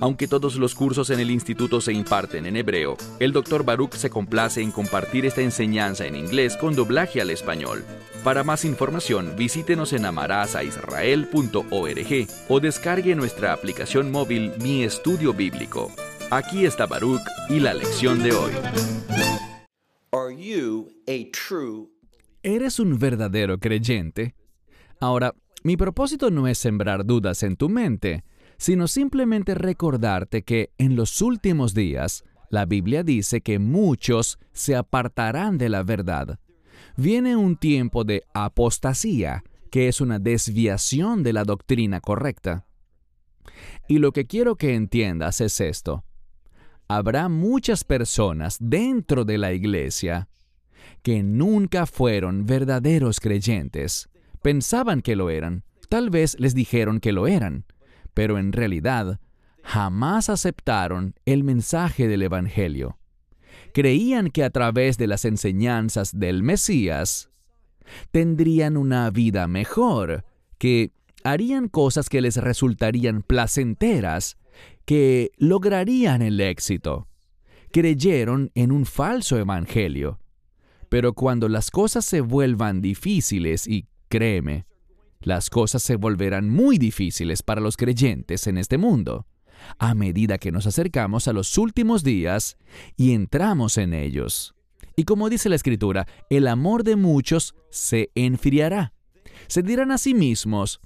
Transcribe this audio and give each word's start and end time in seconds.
Aunque 0.00 0.26
todos 0.26 0.56
los 0.56 0.74
cursos 0.74 1.10
en 1.10 1.20
el 1.20 1.30
instituto 1.30 1.82
se 1.82 1.92
imparten 1.92 2.46
en 2.46 2.56
hebreo, 2.56 2.96
el 3.18 3.32
Dr. 3.32 3.64
Baruch 3.64 3.92
se 3.92 4.08
complace 4.08 4.62
en 4.62 4.72
compartir 4.72 5.26
esta 5.26 5.42
enseñanza 5.42 6.06
en 6.06 6.16
inglés 6.16 6.56
con 6.56 6.74
doblaje 6.74 7.20
al 7.20 7.28
español. 7.28 7.84
Para 8.24 8.42
más 8.42 8.64
información, 8.64 9.34
visítenos 9.36 9.92
en 9.92 10.06
amarazaisrael.org 10.06 12.26
o 12.48 12.60
descargue 12.60 13.14
nuestra 13.14 13.52
aplicación 13.52 14.10
móvil 14.10 14.52
Mi 14.62 14.84
Estudio 14.84 15.34
Bíblico. 15.34 15.92
Aquí 16.30 16.64
está 16.64 16.86
Baruch 16.86 17.20
y 17.50 17.60
la 17.60 17.74
lección 17.74 18.22
de 18.22 18.32
hoy. 18.32 18.52
¿Eres 22.42 22.80
un 22.80 22.98
verdadero 22.98 23.58
creyente? 23.58 24.34
Ahora, 24.98 25.34
mi 25.62 25.76
propósito 25.76 26.30
no 26.30 26.48
es 26.48 26.56
sembrar 26.56 27.04
dudas 27.04 27.42
en 27.42 27.56
tu 27.56 27.68
mente, 27.68 28.24
sino 28.60 28.88
simplemente 28.88 29.54
recordarte 29.54 30.42
que 30.42 30.70
en 30.76 30.94
los 30.94 31.22
últimos 31.22 31.72
días 31.72 32.24
la 32.50 32.66
Biblia 32.66 33.02
dice 33.02 33.40
que 33.40 33.58
muchos 33.58 34.38
se 34.52 34.76
apartarán 34.76 35.56
de 35.56 35.70
la 35.70 35.82
verdad. 35.82 36.38
Viene 36.94 37.36
un 37.36 37.56
tiempo 37.56 38.04
de 38.04 38.22
apostasía, 38.34 39.44
que 39.70 39.88
es 39.88 40.02
una 40.02 40.18
desviación 40.18 41.22
de 41.22 41.32
la 41.32 41.44
doctrina 41.44 42.02
correcta. 42.02 42.66
Y 43.88 43.98
lo 43.98 44.12
que 44.12 44.26
quiero 44.26 44.56
que 44.56 44.74
entiendas 44.74 45.40
es 45.40 45.58
esto. 45.62 46.04
Habrá 46.86 47.30
muchas 47.30 47.82
personas 47.82 48.58
dentro 48.60 49.24
de 49.24 49.38
la 49.38 49.54
iglesia 49.54 50.28
que 51.02 51.22
nunca 51.22 51.86
fueron 51.86 52.44
verdaderos 52.44 53.20
creyentes. 53.20 54.10
Pensaban 54.42 55.00
que 55.00 55.16
lo 55.16 55.30
eran. 55.30 55.64
Tal 55.88 56.10
vez 56.10 56.38
les 56.38 56.54
dijeron 56.54 57.00
que 57.00 57.12
lo 57.12 57.26
eran 57.26 57.64
pero 58.14 58.38
en 58.38 58.52
realidad 58.52 59.20
jamás 59.62 60.28
aceptaron 60.30 61.14
el 61.24 61.44
mensaje 61.44 62.08
del 62.08 62.22
Evangelio. 62.22 62.98
Creían 63.72 64.30
que 64.30 64.44
a 64.44 64.50
través 64.50 64.98
de 64.98 65.06
las 65.06 65.24
enseñanzas 65.24 66.18
del 66.18 66.42
Mesías 66.42 67.30
tendrían 68.10 68.76
una 68.76 69.10
vida 69.10 69.46
mejor, 69.46 70.24
que 70.58 70.92
harían 71.24 71.68
cosas 71.68 72.08
que 72.08 72.20
les 72.20 72.36
resultarían 72.36 73.22
placenteras, 73.22 74.38
que 74.84 75.30
lograrían 75.36 76.22
el 76.22 76.40
éxito. 76.40 77.06
Creyeron 77.72 78.50
en 78.54 78.72
un 78.72 78.86
falso 78.86 79.38
evangelio. 79.38 80.18
Pero 80.88 81.12
cuando 81.12 81.48
las 81.48 81.70
cosas 81.70 82.04
se 82.04 82.20
vuelvan 82.20 82.80
difíciles, 82.80 83.68
y 83.68 83.86
créeme, 84.08 84.66
las 85.20 85.50
cosas 85.50 85.82
se 85.82 85.96
volverán 85.96 86.48
muy 86.48 86.78
difíciles 86.78 87.42
para 87.42 87.60
los 87.60 87.76
creyentes 87.76 88.46
en 88.46 88.58
este 88.58 88.78
mundo, 88.78 89.26
a 89.78 89.94
medida 89.94 90.38
que 90.38 90.52
nos 90.52 90.66
acercamos 90.66 91.28
a 91.28 91.32
los 91.32 91.58
últimos 91.58 92.02
días 92.02 92.56
y 92.96 93.12
entramos 93.12 93.76
en 93.76 93.92
ellos. 93.92 94.54
Y 94.96 95.04
como 95.04 95.28
dice 95.28 95.48
la 95.48 95.56
Escritura, 95.56 96.06
el 96.30 96.48
amor 96.48 96.84
de 96.84 96.96
muchos 96.96 97.54
se 97.70 98.10
enfriará. 98.14 98.92
Se 99.46 99.62
dirán 99.62 99.90
a 99.92 99.98
sí 99.98 100.14
mismos, 100.14 100.80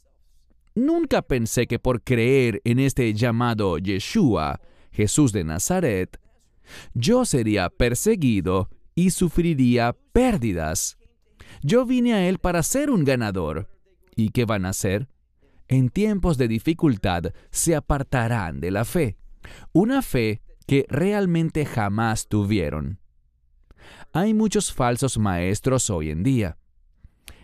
nunca 0.74 1.22
pensé 1.22 1.66
que 1.66 1.78
por 1.78 2.02
creer 2.02 2.60
en 2.64 2.78
este 2.78 3.12
llamado 3.14 3.78
Yeshua, 3.78 4.60
Jesús 4.90 5.32
de 5.32 5.44
Nazaret, 5.44 6.20
yo 6.94 7.24
sería 7.24 7.68
perseguido 7.70 8.68
y 8.94 9.10
sufriría 9.10 9.96
pérdidas. 10.12 10.96
Yo 11.62 11.84
vine 11.84 12.14
a 12.14 12.28
Él 12.28 12.38
para 12.38 12.62
ser 12.62 12.90
un 12.90 13.04
ganador, 13.04 13.68
¿Y 14.16 14.30
qué 14.30 14.44
van 14.44 14.66
a 14.66 14.70
hacer? 14.70 15.08
En 15.68 15.88
tiempos 15.88 16.38
de 16.38 16.48
dificultad 16.48 17.32
se 17.50 17.74
apartarán 17.74 18.60
de 18.60 18.70
la 18.70 18.84
fe, 18.84 19.16
una 19.72 20.02
fe 20.02 20.42
que 20.66 20.86
realmente 20.88 21.64
jamás 21.64 22.28
tuvieron. 22.28 23.00
Hay 24.12 24.34
muchos 24.34 24.72
falsos 24.72 25.18
maestros 25.18 25.90
hoy 25.90 26.10
en 26.10 26.22
día. 26.22 26.58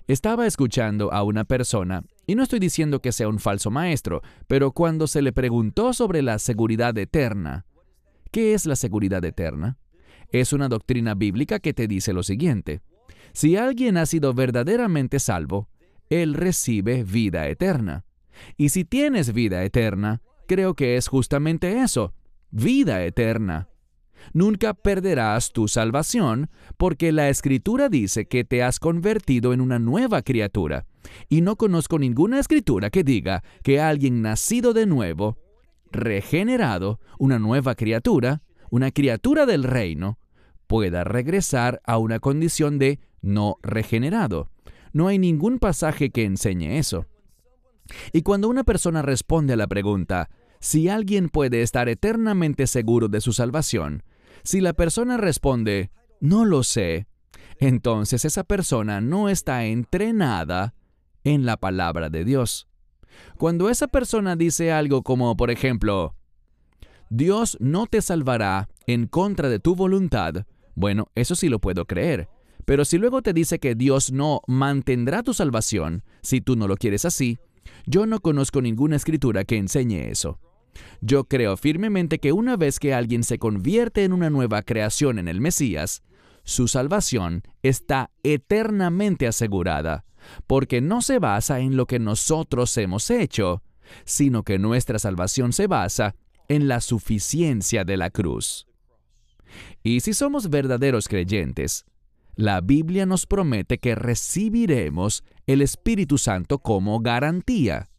Estaba 0.07 0.47
escuchando 0.47 1.13
a 1.13 1.23
una 1.23 1.45
persona, 1.45 2.05
y 2.27 2.35
no 2.35 2.43
estoy 2.43 2.59
diciendo 2.59 3.01
que 3.01 3.13
sea 3.13 3.29
un 3.29 3.39
falso 3.39 3.71
maestro, 3.71 4.23
pero 4.47 4.73
cuando 4.73 5.07
se 5.07 5.23
le 5.23 5.33
preguntó 5.33 5.93
sobre 5.93 6.23
la 6.23 6.39
seguridad 6.39 6.97
eterna, 6.99 7.67
¿qué 8.31 8.55
es 8.55 8.67
la 8.67 8.77
seguridad 8.77 9.25
eterna? 9.25 9.79
Es 10.31 10.53
una 10.53 10.69
doctrina 10.69 11.15
bíblica 11.15 11.59
que 11.59 11.75
te 11.75 11.89
dice 11.89 12.13
lo 12.13 12.23
siguiente. 12.23 12.81
Si 13.33 13.57
alguien 13.57 13.97
ha 13.97 14.07
sido 14.07 14.33
verdaderamente 14.33 15.19
salvo, 15.19 15.69
él 16.11 16.35
recibe 16.35 17.05
vida 17.05 17.49
eterna. 17.49 18.05
Y 18.57 18.69
si 18.69 18.85
tienes 18.85 19.33
vida 19.33 19.65
eterna, 19.65 20.21
creo 20.47 20.75
que 20.75 20.97
es 20.97 21.09
justamente 21.09 21.81
eso, 21.81 22.13
vida 22.51 23.05
eterna. 23.05 23.69
Nunca 24.33 24.75
perderás 24.75 25.53
tu 25.53 25.67
salvación 25.67 26.51
porque 26.77 27.13
la 27.13 27.29
escritura 27.29 27.89
dice 27.89 28.27
que 28.27 28.45
te 28.45 28.63
has 28.63 28.79
convertido 28.79 29.53
en 29.53 29.61
una 29.61 29.79
nueva 29.79 30.23
criatura. 30.23 30.87
Y 31.29 31.41
no 31.41 31.57
conozco 31.57 31.99
ninguna 31.99 32.39
escritura 32.39 32.91
que 32.91 33.03
diga 33.03 33.43
que 33.63 33.81
alguien 33.81 34.21
nacido 34.21 34.73
de 34.73 34.87
nuevo, 34.87 35.39
regenerado, 35.91 37.01
una 37.19 37.39
nueva 37.39 37.75
criatura, 37.75 38.43
una 38.71 38.91
criatura 38.91 39.47
del 39.47 39.65
reino, 39.65 40.19
pueda 40.67 41.03
regresar 41.03 41.81
a 41.85 41.99
una 41.99 42.21
condición 42.21 42.79
de 42.79 43.01
no 43.23 43.57
regenerado. 43.63 44.51
No 44.93 45.09
hay 45.09 45.19
ningún 45.19 45.59
pasaje 45.59 46.11
que 46.11 46.25
enseñe 46.25 46.79
eso. 46.79 47.07
Y 48.13 48.23
cuando 48.23 48.49
una 48.49 48.65
persona 48.65 49.03
responde 49.03 49.55
a 49.55 49.57
la 49.57 49.67
pregunta, 49.67 50.31
si 50.61 50.89
alguien 50.89 51.29
puede 51.29 51.63
estar 51.63 51.89
eternamente 51.89 52.67
seguro 52.67 53.09
de 53.09 53.21
su 53.21 53.33
salvación, 53.33 54.03
si 54.43 54.61
la 54.61 54.73
persona 54.73 55.17
responde, 55.17 55.91
no 56.21 56.45
lo 56.45 56.63
sé, 56.63 57.07
entonces 57.59 58.25
esa 58.25 58.45
persona 58.45 59.01
no 59.01 59.29
está 59.29 59.65
entrenada 59.65 60.75
en 61.25 61.47
la 61.47 61.57
palabra 61.57 62.11
de 62.11 62.25
Dios. 62.25 62.69
Cuando 63.37 63.69
esa 63.69 63.89
persona 63.89 64.37
dice 64.37 64.73
algo 64.73 65.03
como, 65.03 65.37
por 65.37 65.51
ejemplo, 65.51 66.15
Dios 67.11 67.57
no 67.61 67.87
te 67.87 68.03
salvará 68.03 68.69
en 68.87 69.07
contra 69.07 69.49
de 69.49 69.59
tu 69.59 69.75
voluntad, 69.75 70.47
bueno, 70.75 71.09
eso 71.15 71.35
sí 71.35 71.49
lo 71.49 71.59
puedo 71.59 71.87
creer, 71.87 72.29
pero 72.65 72.85
si 72.85 72.99
luego 72.99 73.23
te 73.23 73.33
dice 73.33 73.59
que 73.59 73.75
Dios 73.75 74.13
no 74.13 74.43
mantendrá 74.47 75.23
tu 75.23 75.35
salvación, 75.35 76.05
si 76.23 76.41
tú 76.41 76.57
no 76.57 76.69
lo 76.69 76.77
quieres 76.77 77.05
así, 77.05 77.39
yo 77.87 78.07
no 78.07 78.21
conozco 78.21 78.61
ninguna 78.61 78.97
escritura 78.97 79.45
que 79.45 79.57
enseñe 79.57 80.11
eso. 80.11 80.39
Yo 81.01 81.25
creo 81.25 81.57
firmemente 81.57 82.19
que 82.19 82.33
una 82.33 82.57
vez 82.57 82.79
que 82.79 82.95
alguien 82.95 83.25
se 83.25 83.39
convierte 83.39 84.05
en 84.05 84.13
una 84.13 84.31
nueva 84.31 84.63
creación 84.63 85.19
en 85.19 85.29
el 85.29 85.41
Mesías, 85.41 86.03
su 86.45 86.69
salvación 86.69 87.43
está 87.63 88.11
eternamente 88.23 89.27
asegurada, 89.27 90.05
porque 90.47 90.81
no 90.81 91.03
se 91.03 91.19
basa 91.19 91.61
en 91.61 91.77
lo 91.77 91.87
que 91.87 91.99
nosotros 91.99 92.77
hemos 92.77 93.11
hecho, 93.11 93.63
sino 94.05 94.43
que 94.43 94.59
nuestra 94.59 94.99
salvación 94.99 95.53
se 95.53 95.67
basa 95.67 96.15
en 96.49 96.69
la 96.69 96.81
suficiencia 96.81 97.85
de 97.85 97.97
la 97.97 98.11
cruz. 98.11 98.67
Y 99.83 100.01
si 100.01 100.15
somos 100.15 100.51
verdaderos 100.51 101.09
creyentes, 101.09 101.85
la 102.41 102.63
Biblia 102.63 103.05
nos 103.05 103.27
promete 103.27 103.79
que 103.79 103.95
recibiremos 103.95 105.25
el 105.47 105.61
Espíritu 105.61 106.17
Santo 106.17 106.59
como 106.59 107.01
garantía. 107.01 107.91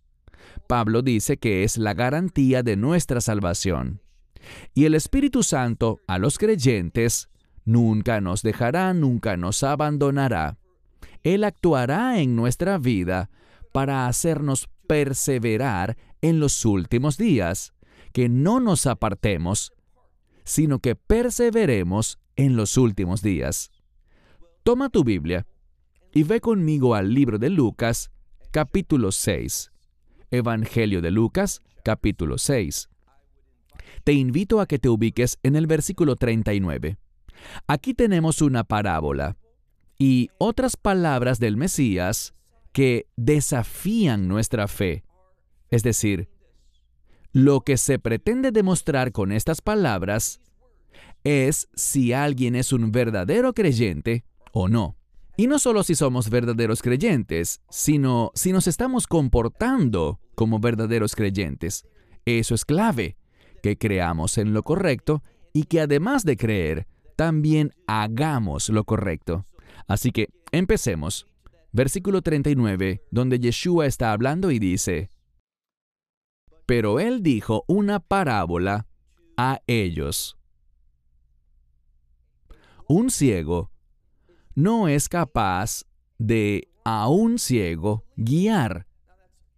Pablo 0.67 1.03
dice 1.03 1.37
que 1.37 1.63
es 1.63 1.77
la 1.77 1.93
garantía 1.93 2.63
de 2.63 2.75
nuestra 2.75 3.21
salvación. 3.21 4.01
Y 4.73 4.85
el 4.85 4.95
Espíritu 4.95 5.43
Santo 5.43 5.99
a 6.07 6.17
los 6.17 6.39
creyentes 6.39 7.29
nunca 7.65 8.19
nos 8.19 8.41
dejará, 8.41 8.93
nunca 8.95 9.37
nos 9.37 9.61
abandonará. 9.61 10.57
Él 11.21 11.43
actuará 11.43 12.19
en 12.19 12.35
nuestra 12.35 12.79
vida 12.79 13.29
para 13.71 14.07
hacernos 14.07 14.69
perseverar 14.87 15.97
en 16.21 16.39
los 16.39 16.65
últimos 16.65 17.15
días, 17.17 17.73
que 18.11 18.27
no 18.27 18.59
nos 18.59 18.87
apartemos, 18.87 19.71
sino 20.43 20.79
que 20.79 20.95
perseveremos 20.95 22.17
en 22.35 22.55
los 22.55 22.75
últimos 22.77 23.21
días. 23.21 23.69
Toma 24.63 24.89
tu 24.89 25.03
Biblia 25.03 25.47
y 26.13 26.21
ve 26.21 26.39
conmigo 26.39 26.93
al 26.93 27.15
libro 27.15 27.39
de 27.39 27.49
Lucas, 27.49 28.11
capítulo 28.51 29.11
6. 29.11 29.71
Evangelio 30.29 31.01
de 31.01 31.09
Lucas, 31.09 31.63
capítulo 31.83 32.37
6. 32.37 32.87
Te 34.03 34.13
invito 34.13 34.61
a 34.61 34.67
que 34.67 34.77
te 34.77 34.87
ubiques 34.87 35.39
en 35.41 35.55
el 35.55 35.65
versículo 35.65 36.15
39. 36.15 36.99
Aquí 37.65 37.95
tenemos 37.95 38.43
una 38.43 38.63
parábola 38.63 39.35
y 39.97 40.29
otras 40.37 40.77
palabras 40.77 41.39
del 41.39 41.57
Mesías 41.57 42.35
que 42.71 43.07
desafían 43.15 44.27
nuestra 44.27 44.67
fe. 44.67 45.03
Es 45.71 45.81
decir, 45.81 46.29
lo 47.31 47.61
que 47.61 47.77
se 47.77 47.97
pretende 47.97 48.51
demostrar 48.51 49.11
con 49.11 49.31
estas 49.31 49.59
palabras 49.59 50.39
es 51.23 51.67
si 51.73 52.13
alguien 52.13 52.55
es 52.55 52.71
un 52.71 52.91
verdadero 52.91 53.53
creyente 53.53 54.23
o 54.51 54.67
no. 54.67 54.97
Y 55.37 55.47
no 55.47 55.59
solo 55.59 55.83
si 55.83 55.95
somos 55.95 56.29
verdaderos 56.29 56.81
creyentes, 56.81 57.61
sino 57.69 58.31
si 58.35 58.51
nos 58.51 58.67
estamos 58.67 59.07
comportando 59.07 60.19
como 60.35 60.59
verdaderos 60.59 61.15
creyentes. 61.15 61.85
Eso 62.25 62.53
es 62.53 62.65
clave, 62.65 63.17
que 63.63 63.77
creamos 63.77 64.37
en 64.37 64.53
lo 64.53 64.63
correcto 64.63 65.23
y 65.53 65.63
que 65.63 65.81
además 65.81 66.25
de 66.25 66.37
creer, 66.37 66.87
también 67.15 67.71
hagamos 67.87 68.69
lo 68.69 68.83
correcto. 68.83 69.45
Así 69.87 70.11
que 70.11 70.29
empecemos. 70.51 71.27
Versículo 71.71 72.21
39, 72.21 73.01
donde 73.11 73.39
Yeshua 73.39 73.85
está 73.85 74.11
hablando 74.11 74.51
y 74.51 74.59
dice, 74.59 75.09
Pero 76.65 76.99
él 76.99 77.23
dijo 77.23 77.63
una 77.67 77.99
parábola 77.99 78.87
a 79.37 79.61
ellos. 79.67 80.37
Un 82.87 83.09
ciego 83.09 83.70
no 84.55 84.87
es 84.87 85.09
capaz 85.09 85.83
de 86.17 86.67
a 86.83 87.07
un 87.07 87.39
ciego 87.39 88.05
guiar. 88.15 88.87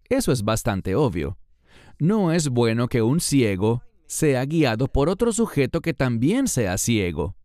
Eso 0.09 0.31
es 0.31 0.43
bastante 0.43 0.95
obvio. 0.95 1.37
No 1.99 2.31
es 2.31 2.49
bueno 2.49 2.87
que 2.87 3.01
un 3.01 3.19
ciego 3.19 3.83
sea 4.05 4.45
guiado 4.45 4.87
por 4.87 5.09
otro 5.09 5.31
sujeto 5.31 5.81
que 5.81 5.93
también 5.93 6.47
sea 6.47 6.77
ciego. 6.77 7.35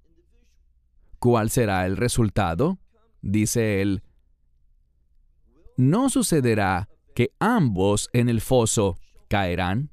¿Cuál 1.18 1.50
será 1.50 1.86
el 1.86 1.96
resultado? 1.96 2.78
Dice 3.22 3.80
él. 3.80 4.02
¿No 5.76 6.10
sucederá 6.10 6.88
que 7.14 7.30
ambos 7.38 8.10
en 8.12 8.28
el 8.28 8.40
foso 8.40 8.96
caerán? 9.28 9.90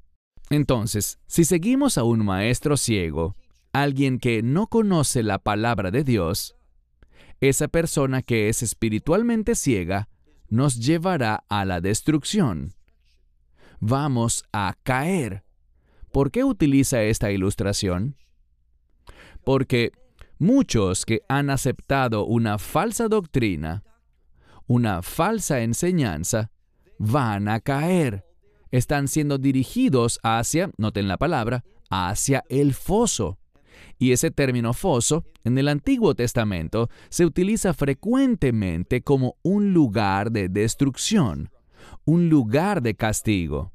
Entonces, 0.50 1.18
si 1.26 1.44
seguimos 1.44 1.98
a 1.98 2.04
un 2.04 2.24
maestro 2.24 2.76
ciego, 2.76 3.36
alguien 3.72 4.18
que 4.18 4.42
no 4.42 4.68
conoce 4.68 5.22
la 5.22 5.38
palabra 5.38 5.90
de 5.90 6.04
Dios, 6.04 6.55
esa 7.40 7.68
persona 7.68 8.22
que 8.22 8.48
es 8.48 8.62
espiritualmente 8.62 9.54
ciega 9.54 10.08
nos 10.48 10.78
llevará 10.78 11.44
a 11.48 11.64
la 11.64 11.80
destrucción. 11.80 12.74
Vamos 13.80 14.44
a 14.52 14.74
caer. 14.82 15.44
¿Por 16.12 16.30
qué 16.30 16.44
utiliza 16.44 17.02
esta 17.02 17.30
ilustración? 17.30 18.16
Porque 19.44 19.92
muchos 20.38 21.04
que 21.04 21.20
han 21.28 21.50
aceptado 21.50 22.24
una 22.24 22.58
falsa 22.58 23.08
doctrina, 23.08 23.84
una 24.66 25.02
falsa 25.02 25.60
enseñanza, 25.60 26.50
van 26.98 27.48
a 27.48 27.60
caer. 27.60 28.24
Están 28.70 29.08
siendo 29.08 29.38
dirigidos 29.38 30.18
hacia, 30.22 30.70
noten 30.76 31.08
la 31.08 31.18
palabra, 31.18 31.64
hacia 31.90 32.44
el 32.48 32.74
foso. 32.74 33.38
Y 33.98 34.12
ese 34.12 34.30
término 34.30 34.72
foso, 34.72 35.24
en 35.44 35.58
el 35.58 35.68
Antiguo 35.68 36.14
Testamento, 36.14 36.88
se 37.08 37.24
utiliza 37.24 37.74
frecuentemente 37.74 39.02
como 39.02 39.36
un 39.42 39.72
lugar 39.72 40.30
de 40.30 40.48
destrucción, 40.48 41.50
un 42.04 42.28
lugar 42.28 42.82
de 42.82 42.94
castigo. 42.94 43.72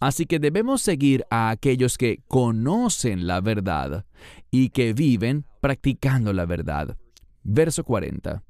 Así 0.00 0.26
que 0.26 0.38
debemos 0.38 0.82
seguir 0.82 1.24
a 1.30 1.50
aquellos 1.50 1.98
que 1.98 2.22
conocen 2.28 3.26
la 3.26 3.40
verdad 3.40 4.06
y 4.50 4.70
que 4.70 4.92
viven 4.92 5.44
practicando 5.60 6.32
la 6.32 6.46
verdad. 6.46 6.96
Verso 7.42 7.84
40. 7.84 8.42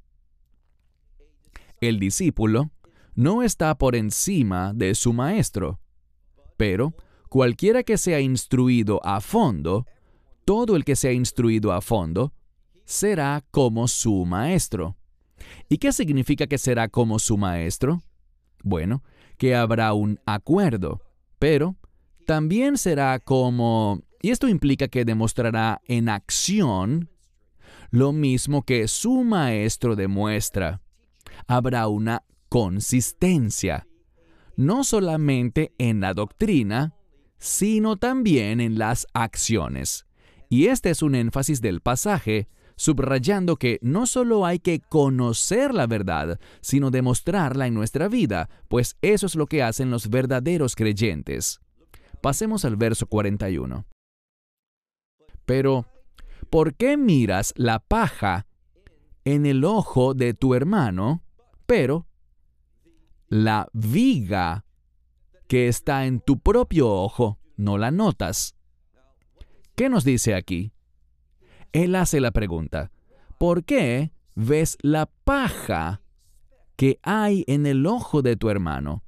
El 1.80 1.98
discípulo 1.98 2.70
no 3.14 3.42
está 3.42 3.76
por 3.76 3.96
encima 3.96 4.72
de 4.74 4.94
su 4.94 5.12
maestro, 5.12 5.80
pero 6.56 6.94
cualquiera 7.28 7.82
que 7.82 7.98
sea 7.98 8.20
instruido 8.20 9.00
a 9.04 9.20
fondo 9.20 9.86
todo 10.48 10.76
el 10.76 10.84
que 10.86 10.96
sea 10.96 11.12
instruido 11.12 11.74
a 11.74 11.82
fondo 11.82 12.32
será 12.86 13.44
como 13.50 13.86
su 13.86 14.24
maestro. 14.24 14.96
¿Y 15.68 15.76
qué 15.76 15.92
significa 15.92 16.46
que 16.46 16.56
será 16.56 16.88
como 16.88 17.18
su 17.18 17.36
maestro? 17.36 18.00
Bueno, 18.62 19.04
que 19.36 19.54
habrá 19.54 19.92
un 19.92 20.18
acuerdo, 20.24 21.02
pero 21.38 21.76
también 22.24 22.78
será 22.78 23.18
como... 23.18 24.00
Y 24.22 24.30
esto 24.30 24.48
implica 24.48 24.88
que 24.88 25.04
demostrará 25.04 25.82
en 25.84 26.08
acción 26.08 27.10
lo 27.90 28.14
mismo 28.14 28.62
que 28.62 28.88
su 28.88 29.24
maestro 29.24 29.96
demuestra. 29.96 30.80
Habrá 31.46 31.88
una 31.88 32.22
consistencia, 32.48 33.86
no 34.56 34.82
solamente 34.82 35.74
en 35.76 36.00
la 36.00 36.14
doctrina, 36.14 36.94
sino 37.36 37.98
también 37.98 38.62
en 38.62 38.78
las 38.78 39.06
acciones. 39.12 40.07
Y 40.48 40.66
este 40.66 40.90
es 40.90 41.02
un 41.02 41.14
énfasis 41.14 41.60
del 41.60 41.80
pasaje, 41.80 42.48
subrayando 42.76 43.56
que 43.56 43.78
no 43.82 44.06
solo 44.06 44.46
hay 44.46 44.60
que 44.60 44.80
conocer 44.80 45.74
la 45.74 45.86
verdad, 45.86 46.40
sino 46.60 46.90
demostrarla 46.90 47.66
en 47.66 47.74
nuestra 47.74 48.08
vida, 48.08 48.48
pues 48.68 48.96
eso 49.02 49.26
es 49.26 49.34
lo 49.34 49.46
que 49.46 49.62
hacen 49.62 49.90
los 49.90 50.08
verdaderos 50.08 50.74
creyentes. 50.74 51.60
Pasemos 52.22 52.64
al 52.64 52.76
verso 52.76 53.06
41. 53.06 53.84
Pero, 55.44 55.86
¿por 56.50 56.74
qué 56.74 56.96
miras 56.96 57.52
la 57.56 57.78
paja 57.80 58.46
en 59.24 59.44
el 59.44 59.64
ojo 59.64 60.14
de 60.14 60.34
tu 60.34 60.54
hermano, 60.54 61.22
pero 61.66 62.06
la 63.28 63.68
viga 63.72 64.64
que 65.46 65.68
está 65.68 66.06
en 66.06 66.20
tu 66.20 66.38
propio 66.38 66.90
ojo 66.90 67.38
no 67.56 67.76
la 67.76 67.90
notas? 67.90 68.57
¿Qué 69.78 69.88
nos 69.88 70.02
dice 70.02 70.34
aquí? 70.34 70.72
Él 71.72 71.94
hace 71.94 72.18
la 72.18 72.32
pregunta, 72.32 72.90
¿por 73.38 73.62
qué 73.62 74.10
ves 74.34 74.76
la 74.82 75.06
paja 75.06 76.02
que 76.74 76.98
hay 77.04 77.44
en 77.46 77.64
el 77.64 77.86
ojo 77.86 78.20
de 78.20 78.34
tu 78.34 78.50
hermano, 78.50 79.04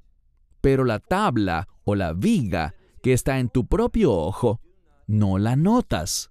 pero 0.61 0.85
la 0.85 1.01
tabla 1.01 1.67
o 1.83 1.97
la 1.97 2.13
viga 2.13 2.77
que 3.03 3.13
está 3.13 3.41
en 3.41 3.49
tu 3.49 3.67
propio 3.67 4.13
ojo 4.13 4.61
no 5.09 5.39
la 5.39 5.57
notas? 5.57 6.31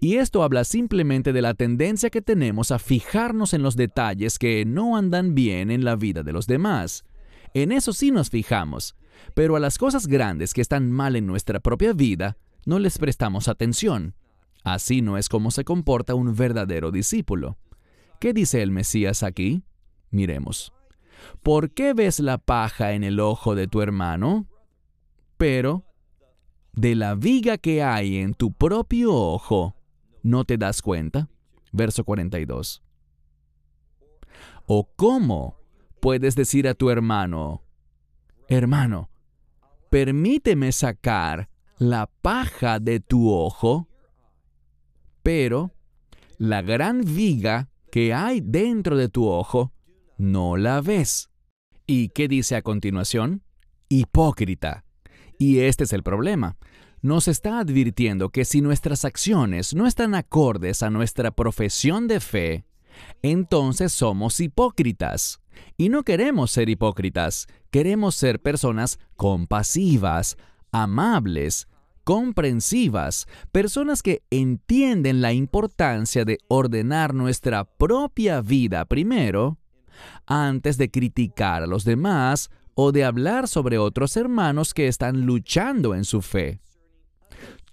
Y 0.00 0.16
esto 0.16 0.42
habla 0.42 0.64
simplemente 0.64 1.32
de 1.32 1.42
la 1.42 1.54
tendencia 1.54 2.10
que 2.10 2.22
tenemos 2.22 2.72
a 2.72 2.80
fijarnos 2.80 3.54
en 3.54 3.62
los 3.62 3.76
detalles 3.76 4.36
que 4.36 4.64
no 4.64 4.96
andan 4.96 5.36
bien 5.36 5.70
en 5.70 5.84
la 5.84 5.94
vida 5.94 6.24
de 6.24 6.32
los 6.32 6.48
demás. 6.48 7.04
En 7.54 7.70
eso 7.70 7.92
sí 7.92 8.10
nos 8.10 8.30
fijamos, 8.30 8.96
pero 9.36 9.54
a 9.54 9.60
las 9.60 9.78
cosas 9.78 10.08
grandes 10.08 10.52
que 10.52 10.60
están 10.60 10.90
mal 10.90 11.14
en 11.14 11.28
nuestra 11.28 11.60
propia 11.60 11.92
vida, 11.92 12.36
no 12.66 12.78
les 12.78 12.98
prestamos 12.98 13.48
atención. 13.48 14.14
Así 14.64 15.02
no 15.02 15.16
es 15.16 15.28
como 15.28 15.50
se 15.50 15.64
comporta 15.64 16.14
un 16.14 16.34
verdadero 16.34 16.90
discípulo. 16.90 17.56
¿Qué 18.18 18.32
dice 18.32 18.62
el 18.62 18.70
Mesías 18.70 19.22
aquí? 19.22 19.62
Miremos. 20.10 20.72
¿Por 21.42 21.70
qué 21.70 21.94
ves 21.94 22.20
la 22.20 22.38
paja 22.38 22.92
en 22.92 23.04
el 23.04 23.20
ojo 23.20 23.54
de 23.54 23.66
tu 23.66 23.80
hermano? 23.80 24.46
Pero 25.36 25.84
de 26.72 26.94
la 26.94 27.14
viga 27.14 27.58
que 27.58 27.82
hay 27.82 28.18
en 28.18 28.34
tu 28.34 28.52
propio 28.52 29.14
ojo, 29.14 29.74
¿no 30.22 30.44
te 30.44 30.58
das 30.58 30.82
cuenta? 30.82 31.28
Verso 31.72 32.04
42. 32.04 32.82
¿O 34.66 34.88
cómo 34.96 35.56
puedes 36.00 36.34
decir 36.34 36.68
a 36.68 36.74
tu 36.74 36.90
hermano, 36.90 37.62
hermano, 38.48 39.10
permíteme 39.90 40.72
sacar 40.72 41.48
la 41.80 42.10
paja 42.20 42.78
de 42.78 43.00
tu 43.00 43.32
ojo, 43.32 43.88
pero 45.22 45.72
la 46.36 46.60
gran 46.60 47.00
viga 47.00 47.70
que 47.90 48.12
hay 48.12 48.42
dentro 48.42 48.98
de 48.98 49.08
tu 49.08 49.26
ojo 49.26 49.72
no 50.18 50.58
la 50.58 50.82
ves. 50.82 51.30
¿Y 51.86 52.10
qué 52.10 52.28
dice 52.28 52.54
a 52.56 52.62
continuación? 52.62 53.42
Hipócrita. 53.88 54.84
Y 55.38 55.60
este 55.60 55.84
es 55.84 55.94
el 55.94 56.02
problema. 56.02 56.58
Nos 57.00 57.28
está 57.28 57.60
advirtiendo 57.60 58.28
que 58.28 58.44
si 58.44 58.60
nuestras 58.60 59.06
acciones 59.06 59.74
no 59.74 59.86
están 59.86 60.14
acordes 60.14 60.82
a 60.82 60.90
nuestra 60.90 61.30
profesión 61.30 62.08
de 62.08 62.20
fe, 62.20 62.66
entonces 63.22 63.90
somos 63.90 64.38
hipócritas. 64.38 65.40
Y 65.78 65.88
no 65.88 66.02
queremos 66.02 66.50
ser 66.50 66.68
hipócritas, 66.68 67.46
queremos 67.70 68.14
ser 68.16 68.40
personas 68.40 68.98
compasivas, 69.16 70.36
amables, 70.72 71.68
comprensivas, 72.04 73.26
personas 73.52 74.02
que 74.02 74.22
entienden 74.30 75.20
la 75.20 75.32
importancia 75.32 76.24
de 76.24 76.38
ordenar 76.48 77.14
nuestra 77.14 77.64
propia 77.64 78.40
vida 78.40 78.84
primero, 78.84 79.58
antes 80.26 80.78
de 80.78 80.90
criticar 80.90 81.62
a 81.62 81.66
los 81.66 81.84
demás 81.84 82.50
o 82.74 82.92
de 82.92 83.04
hablar 83.04 83.48
sobre 83.48 83.78
otros 83.78 84.16
hermanos 84.16 84.74
que 84.74 84.88
están 84.88 85.26
luchando 85.26 85.94
en 85.94 86.04
su 86.04 86.22
fe. 86.22 86.60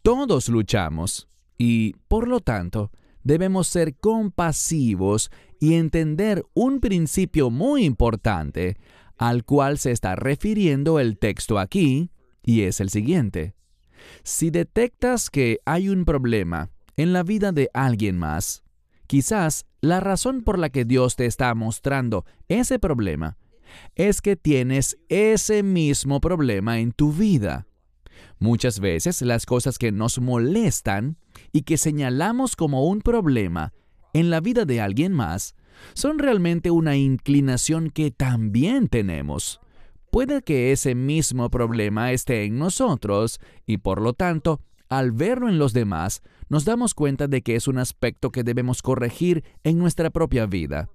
Todos 0.01 0.49
luchamos 0.49 1.27
y, 1.57 1.93
por 2.07 2.27
lo 2.27 2.39
tanto, 2.39 2.91
debemos 3.23 3.67
ser 3.67 3.95
compasivos 3.95 5.31
y 5.59 5.73
entender 5.73 6.45
un 6.53 6.79
principio 6.79 7.49
muy 7.49 7.83
importante 7.83 8.77
al 9.17 9.43
cual 9.43 9.79
se 9.79 9.91
está 9.91 10.15
refiriendo 10.15 10.99
el 10.99 11.17
texto 11.17 11.57
aquí, 11.57 12.11
y 12.47 12.61
es 12.61 12.79
el 12.79 12.89
siguiente. 12.89 13.55
Si 14.23 14.51
detectas 14.51 15.29
que 15.29 15.59
hay 15.65 15.89
un 15.89 16.05
problema 16.05 16.69
en 16.95 17.11
la 17.11 17.21
vida 17.21 17.51
de 17.51 17.69
alguien 17.73 18.17
más, 18.17 18.63
quizás 19.05 19.65
la 19.81 19.99
razón 19.99 20.43
por 20.43 20.57
la 20.57 20.69
que 20.69 20.85
Dios 20.85 21.17
te 21.17 21.25
está 21.25 21.53
mostrando 21.55 22.25
ese 22.47 22.79
problema 22.79 23.37
es 23.95 24.21
que 24.21 24.37
tienes 24.37 24.97
ese 25.09 25.61
mismo 25.61 26.21
problema 26.21 26.79
en 26.79 26.93
tu 26.93 27.11
vida. 27.11 27.67
Muchas 28.39 28.79
veces 28.79 29.21
las 29.23 29.45
cosas 29.45 29.77
que 29.77 29.91
nos 29.91 30.19
molestan 30.21 31.17
y 31.51 31.63
que 31.63 31.77
señalamos 31.77 32.55
como 32.55 32.87
un 32.87 33.01
problema 33.01 33.73
en 34.13 34.29
la 34.29 34.39
vida 34.39 34.63
de 34.63 34.79
alguien 34.79 35.11
más 35.11 35.53
son 35.95 36.17
realmente 36.17 36.71
una 36.71 36.95
inclinación 36.95 37.89
que 37.89 38.09
también 38.09 38.87
tenemos. 38.87 39.59
Puede 40.17 40.41
que 40.41 40.71
ese 40.71 40.95
mismo 40.95 41.51
problema 41.51 42.11
esté 42.11 42.43
en 42.43 42.57
nosotros 42.57 43.39
y 43.67 43.77
por 43.77 44.01
lo 44.01 44.13
tanto, 44.13 44.61
al 44.89 45.11
verlo 45.11 45.47
en 45.47 45.59
los 45.59 45.73
demás, 45.73 46.23
nos 46.49 46.65
damos 46.65 46.95
cuenta 46.95 47.27
de 47.27 47.43
que 47.43 47.55
es 47.55 47.67
un 47.67 47.77
aspecto 47.77 48.31
que 48.31 48.43
debemos 48.43 48.81
corregir 48.81 49.43
en 49.63 49.77
nuestra 49.77 50.09
propia 50.09 50.47
vida. 50.47 50.89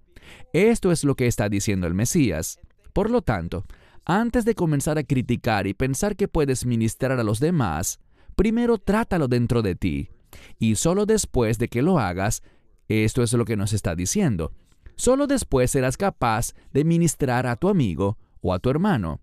Esto 0.52 0.90
es 0.90 1.04
lo 1.04 1.14
que 1.14 1.28
está 1.28 1.48
diciendo 1.48 1.86
el 1.86 1.94
Mesías. 1.94 2.58
Por 2.92 3.10
lo 3.10 3.22
tanto, 3.22 3.64
antes 4.04 4.44
de 4.44 4.56
comenzar 4.56 4.98
a 4.98 5.04
criticar 5.04 5.68
y 5.68 5.74
pensar 5.74 6.16
que 6.16 6.26
puedes 6.26 6.66
ministrar 6.66 7.12
a 7.12 7.22
los 7.22 7.38
demás, 7.38 8.00
primero 8.34 8.76
trátalo 8.76 9.28
dentro 9.28 9.62
de 9.62 9.76
ti. 9.76 10.10
Y 10.58 10.74
solo 10.74 11.06
después 11.06 11.60
de 11.60 11.68
que 11.68 11.82
lo 11.82 12.00
hagas, 12.00 12.42
esto 12.88 13.22
es 13.22 13.32
lo 13.34 13.44
que 13.44 13.56
nos 13.56 13.72
está 13.72 13.94
diciendo. 13.94 14.50
Solo 14.96 15.28
después 15.28 15.70
serás 15.70 15.96
capaz 15.96 16.54
de 16.72 16.82
ministrar 16.82 17.46
a 17.46 17.54
tu 17.54 17.68
amigo 17.68 18.18
o 18.42 18.52
a 18.52 18.58
tu 18.58 18.68
hermano. 18.68 19.20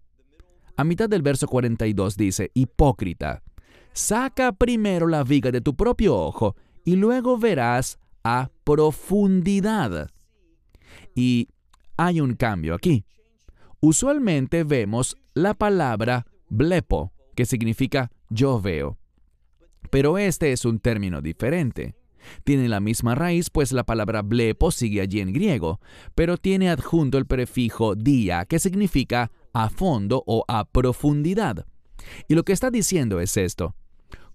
A 0.75 0.83
mitad 0.83 1.09
del 1.09 1.21
verso 1.21 1.47
42 1.47 2.17
dice, 2.17 2.51
Hipócrita, 2.53 3.43
saca 3.93 4.53
primero 4.53 5.07
la 5.07 5.23
viga 5.23 5.51
de 5.51 5.61
tu 5.61 5.75
propio 5.75 6.15
ojo 6.15 6.55
y 6.85 6.95
luego 6.95 7.37
verás 7.37 7.99
a 8.23 8.49
profundidad. 8.63 10.09
Y 11.13 11.49
hay 11.97 12.21
un 12.21 12.35
cambio 12.35 12.73
aquí. 12.73 13.05
Usualmente 13.81 14.63
vemos 14.63 15.17
la 15.33 15.53
palabra 15.53 16.25
blepo, 16.49 17.11
que 17.35 17.45
significa 17.45 18.11
yo 18.29 18.61
veo. 18.61 18.97
Pero 19.89 20.17
este 20.17 20.51
es 20.51 20.65
un 20.65 20.79
término 20.79 21.21
diferente. 21.21 21.95
Tiene 22.43 22.67
la 22.69 22.79
misma 22.79 23.15
raíz, 23.15 23.49
pues 23.49 23.71
la 23.71 23.83
palabra 23.83 24.21
blepo 24.21 24.71
sigue 24.71 25.01
allí 25.01 25.19
en 25.19 25.33
griego, 25.33 25.79
pero 26.15 26.37
tiene 26.37 26.69
adjunto 26.69 27.17
el 27.17 27.25
prefijo 27.25 27.95
dia, 27.95 28.45
que 28.45 28.59
significa 28.59 29.31
a 29.53 29.69
fondo 29.69 30.23
o 30.25 30.45
a 30.47 30.65
profundidad. 30.65 31.65
Y 32.27 32.35
lo 32.35 32.43
que 32.43 32.53
está 32.53 32.71
diciendo 32.71 33.19
es 33.19 33.37
esto. 33.37 33.75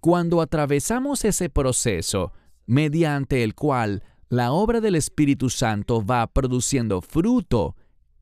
Cuando 0.01 0.41
atravesamos 0.41 1.25
ese 1.25 1.49
proceso 1.49 2.33
mediante 2.67 3.43
el 3.43 3.55
cual 3.55 4.03
la 4.29 4.53
obra 4.53 4.81
del 4.81 4.97
Espíritu 4.97 5.51
Santo 5.51 6.05
va 6.05 6.27
produciendo 6.27 7.01
fruto 7.01 7.77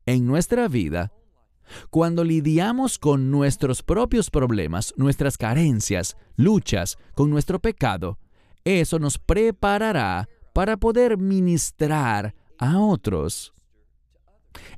en 0.05 0.25
nuestra 0.25 0.67
vida, 0.67 1.11
cuando 1.89 2.23
lidiamos 2.23 2.99
con 2.99 3.31
nuestros 3.31 3.83
propios 3.83 4.29
problemas, 4.29 4.93
nuestras 4.97 5.37
carencias, 5.37 6.17
luchas, 6.35 6.97
con 7.15 7.29
nuestro 7.29 7.59
pecado, 7.59 8.19
eso 8.65 8.99
nos 8.99 9.17
preparará 9.17 10.27
para 10.53 10.77
poder 10.77 11.17
ministrar 11.17 12.35
a 12.57 12.79
otros. 12.79 13.53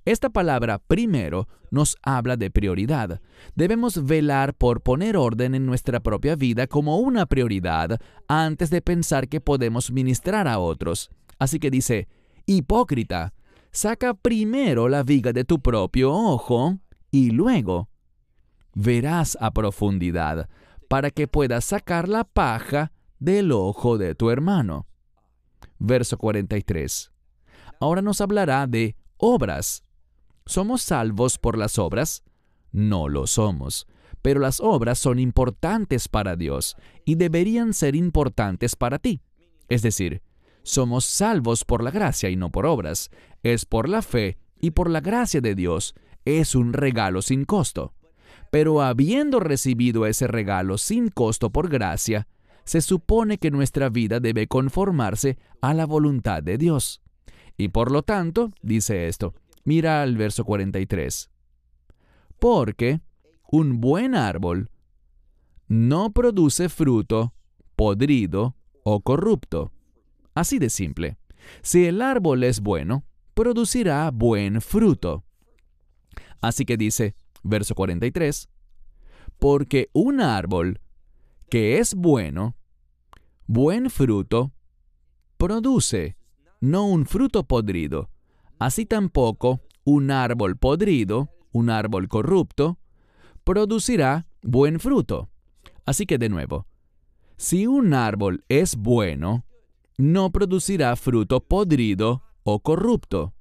Esta 0.05 0.29
palabra 0.29 0.79
primero 0.79 1.47
nos 1.71 1.97
habla 2.01 2.37
de 2.37 2.49
prioridad. 2.49 3.21
Debemos 3.55 4.05
velar 4.05 4.53
por 4.53 4.81
poner 4.81 5.17
orden 5.17 5.55
en 5.55 5.65
nuestra 5.65 5.99
propia 5.99 6.35
vida 6.35 6.67
como 6.67 6.97
una 6.99 7.25
prioridad 7.25 7.99
antes 8.27 8.69
de 8.69 8.81
pensar 8.81 9.27
que 9.27 9.41
podemos 9.41 9.91
ministrar 9.91 10.47
a 10.47 10.59
otros. 10.59 11.09
Así 11.37 11.59
que 11.59 11.69
dice, 11.69 12.07
hipócrita, 12.45 13.33
saca 13.71 14.13
primero 14.13 14.87
la 14.87 15.03
viga 15.03 15.33
de 15.33 15.43
tu 15.43 15.59
propio 15.59 16.13
ojo 16.13 16.79
y 17.11 17.31
luego 17.31 17.89
verás 18.73 19.37
a 19.41 19.51
profundidad 19.51 20.49
para 20.87 21.09
que 21.11 21.27
puedas 21.27 21.65
sacar 21.65 22.07
la 22.07 22.23
paja 22.23 22.91
del 23.25 23.51
ojo 23.51 23.97
de 23.97 24.13
tu 24.13 24.29
hermano. 24.29 24.85
Verso 25.79 26.17
43. 26.17 27.11
Ahora 27.81 28.01
nos 28.03 28.21
hablará 28.21 28.67
de 28.67 28.95
obras. 29.17 29.83
¿Somos 30.45 30.83
salvos 30.83 31.39
por 31.39 31.57
las 31.57 31.79
obras? 31.79 32.23
No 32.71 33.09
lo 33.09 33.25
somos, 33.25 33.87
pero 34.21 34.39
las 34.39 34.59
obras 34.59 34.99
son 34.99 35.17
importantes 35.17 36.07
para 36.07 36.35
Dios 36.35 36.77
y 37.03 37.15
deberían 37.15 37.73
ser 37.73 37.95
importantes 37.95 38.75
para 38.75 38.99
ti. 38.99 39.21
Es 39.69 39.81
decir, 39.81 40.21
somos 40.61 41.03
salvos 41.05 41.65
por 41.65 41.83
la 41.83 41.89
gracia 41.89 42.29
y 42.29 42.35
no 42.35 42.51
por 42.51 42.67
obras. 42.67 43.09
Es 43.41 43.65
por 43.65 43.89
la 43.89 44.03
fe 44.03 44.37
y 44.59 44.71
por 44.71 44.89
la 44.89 45.01
gracia 45.01 45.41
de 45.41 45.55
Dios. 45.55 45.95
Es 46.25 46.53
un 46.53 46.73
regalo 46.73 47.23
sin 47.23 47.45
costo. 47.45 47.95
Pero 48.51 48.83
habiendo 48.83 49.39
recibido 49.39 50.05
ese 50.05 50.27
regalo 50.27 50.77
sin 50.77 51.09
costo 51.09 51.49
por 51.49 51.69
gracia, 51.69 52.27
se 52.65 52.81
supone 52.81 53.37
que 53.37 53.51
nuestra 53.51 53.89
vida 53.89 54.19
debe 54.19 54.47
conformarse 54.47 55.37
a 55.61 55.73
la 55.73 55.85
voluntad 55.85 56.43
de 56.43 56.57
Dios. 56.57 57.01
Y 57.57 57.69
por 57.69 57.91
lo 57.91 58.03
tanto, 58.03 58.51
dice 58.61 59.07
esto, 59.07 59.33
mira 59.63 60.01
al 60.01 60.17
verso 60.17 60.43
43. 60.43 61.29
Porque 62.39 63.01
un 63.49 63.79
buen 63.79 64.15
árbol 64.15 64.69
no 65.67 66.11
produce 66.11 66.67
fruto 66.69 67.33
podrido 67.75 68.55
o 68.83 69.01
corrupto. 69.01 69.71
Así 70.33 70.59
de 70.59 70.69
simple. 70.69 71.17
Si 71.61 71.85
el 71.85 72.01
árbol 72.01 72.43
es 72.43 72.59
bueno, 72.59 73.05
producirá 73.33 74.09
buen 74.11 74.61
fruto. 74.61 75.23
Así 76.41 76.65
que 76.65 76.77
dice, 76.77 77.15
verso 77.43 77.75
43, 77.75 78.49
porque 79.39 79.89
un 79.93 80.21
árbol 80.21 80.79
que 81.49 81.79
es 81.79 81.93
bueno, 81.93 82.55
buen 83.47 83.89
fruto, 83.89 84.53
produce, 85.37 86.17
no 86.61 86.85
un 86.87 87.05
fruto 87.05 87.43
podrido. 87.43 88.09
Así 88.59 88.85
tampoco 88.85 89.61
un 89.83 90.11
árbol 90.11 90.57
podrido, 90.57 91.29
un 91.51 91.69
árbol 91.69 92.07
corrupto, 92.07 92.79
producirá 93.43 94.27
buen 94.41 94.79
fruto. 94.79 95.29
Así 95.85 96.05
que 96.05 96.17
de 96.17 96.29
nuevo, 96.29 96.65
si 97.37 97.67
un 97.67 97.93
árbol 97.93 98.43
es 98.49 98.75
bueno, 98.75 99.45
no 99.97 100.31
producirá 100.31 100.95
fruto 100.95 101.41
podrido 101.41 102.23
o 102.43 102.59
corrupto. 102.59 103.33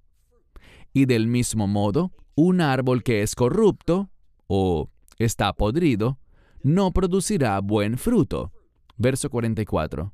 Y 0.92 1.06
del 1.06 1.26
mismo 1.26 1.66
modo, 1.66 2.12
un 2.34 2.60
árbol 2.60 3.02
que 3.02 3.22
es 3.22 3.34
corrupto 3.34 4.10
o 4.46 4.90
está 5.18 5.52
podrido, 5.52 6.18
no 6.64 6.92
producirá 6.92 7.60
buen 7.60 7.98
fruto. 7.98 8.50
Verso 8.96 9.30
44. 9.30 10.12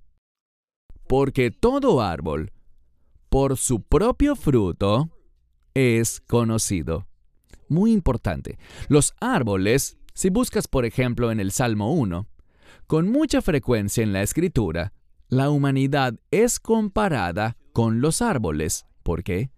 Porque 1.07 1.51
todo 1.51 2.03
árbol, 2.03 2.53
por 3.31 3.57
su 3.57 3.83
propio 3.83 4.37
fruto, 4.37 5.09
es 5.75 6.21
conocido. 6.21 7.07
Muy 7.69 7.93
importante. 7.93 8.59
Los 8.89 9.15
árboles, 9.21 9.97
si 10.13 10.29
buscas 10.29 10.67
por 10.67 10.85
ejemplo 10.85 11.31
en 11.31 11.39
el 11.41 11.53
Salmo 11.53 11.95
1, 11.95 12.27
con 12.87 13.09
mucha 13.09 13.41
frecuencia 13.41 14.03
en 14.03 14.13
la 14.13 14.23
escritura, 14.23 14.93
la 15.29 15.51
humanidad 15.51 16.19
es 16.33 16.59
comparada 16.59 17.57
con 17.73 18.01
los 18.01 18.21
árboles. 18.21 18.87
¿Por 19.05 19.23
qué? 19.23 19.51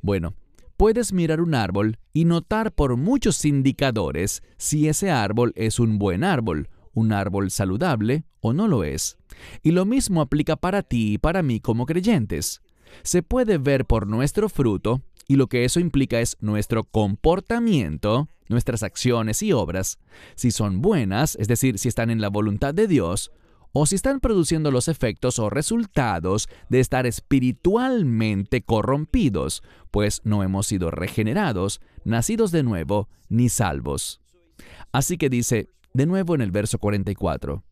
Bueno, 0.00 0.34
puedes 0.80 1.12
mirar 1.12 1.42
un 1.42 1.54
árbol 1.54 1.98
y 2.14 2.24
notar 2.24 2.72
por 2.72 2.96
muchos 2.96 3.44
indicadores 3.44 4.42
si 4.56 4.88
ese 4.88 5.10
árbol 5.10 5.52
es 5.54 5.78
un 5.78 5.98
buen 5.98 6.24
árbol, 6.24 6.70
un 6.94 7.12
árbol 7.12 7.50
saludable 7.50 8.24
o 8.40 8.54
no 8.54 8.66
lo 8.66 8.82
es. 8.82 9.18
Y 9.62 9.72
lo 9.72 9.84
mismo 9.84 10.22
aplica 10.22 10.56
para 10.56 10.82
ti 10.82 11.12
y 11.12 11.18
para 11.18 11.42
mí 11.42 11.60
como 11.60 11.84
creyentes. 11.84 12.62
Se 13.02 13.22
puede 13.22 13.58
ver 13.58 13.84
por 13.84 14.06
nuestro 14.06 14.48
fruto, 14.48 15.02
y 15.28 15.36
lo 15.36 15.48
que 15.48 15.66
eso 15.66 15.80
implica 15.80 16.18
es 16.18 16.38
nuestro 16.40 16.84
comportamiento, 16.84 18.30
nuestras 18.48 18.82
acciones 18.82 19.42
y 19.42 19.52
obras, 19.52 19.98
si 20.34 20.50
son 20.50 20.80
buenas, 20.80 21.36
es 21.36 21.46
decir, 21.46 21.78
si 21.78 21.88
están 21.88 22.08
en 22.08 22.22
la 22.22 22.30
voluntad 22.30 22.72
de 22.72 22.86
Dios, 22.86 23.32
o 23.72 23.86
si 23.86 23.94
están 23.94 24.20
produciendo 24.20 24.70
los 24.70 24.88
efectos 24.88 25.38
o 25.38 25.50
resultados 25.50 26.48
de 26.68 26.80
estar 26.80 27.06
espiritualmente 27.06 28.62
corrompidos, 28.62 29.62
pues 29.90 30.20
no 30.24 30.42
hemos 30.42 30.66
sido 30.66 30.90
regenerados, 30.90 31.80
nacidos 32.04 32.50
de 32.50 32.62
nuevo, 32.62 33.08
ni 33.28 33.48
salvos. 33.48 34.20
Así 34.92 35.16
que 35.18 35.28
dice, 35.28 35.68
de 35.94 36.06
nuevo 36.06 36.34
en 36.34 36.40
el 36.40 36.50
verso 36.50 36.78
44, 36.78 37.62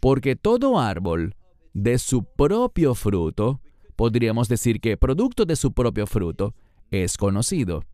porque 0.00 0.36
todo 0.36 0.78
árbol 0.78 1.34
de 1.72 1.98
su 1.98 2.24
propio 2.24 2.94
fruto 2.94 3.60
podríamos 3.96 4.48
decir 4.48 4.80
que 4.80 4.96
producto 4.96 5.44
de 5.44 5.56
su 5.56 5.72
propio 5.72 6.06
fruto 6.06 6.54
es 6.90 7.16
conocido, 7.16 7.84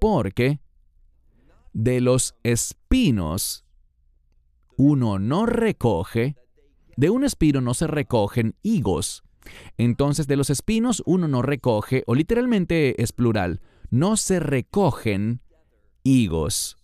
porque 0.00 0.60
de 1.72 2.00
los 2.00 2.34
espinos 2.42 3.64
uno 4.76 5.18
no 5.18 5.46
recoge, 5.46 6.36
de 6.96 7.10
un 7.10 7.24
espino 7.24 7.60
no 7.60 7.74
se 7.74 7.86
recogen 7.86 8.54
higos. 8.62 9.22
Entonces 9.76 10.26
de 10.26 10.36
los 10.36 10.50
espinos 10.50 11.02
uno 11.06 11.28
no 11.28 11.42
recoge, 11.42 12.04
o 12.06 12.14
literalmente 12.14 13.02
es 13.02 13.12
plural, 13.12 13.60
no 13.90 14.16
se 14.16 14.40
recogen 14.40 15.40
higos. 16.02 16.76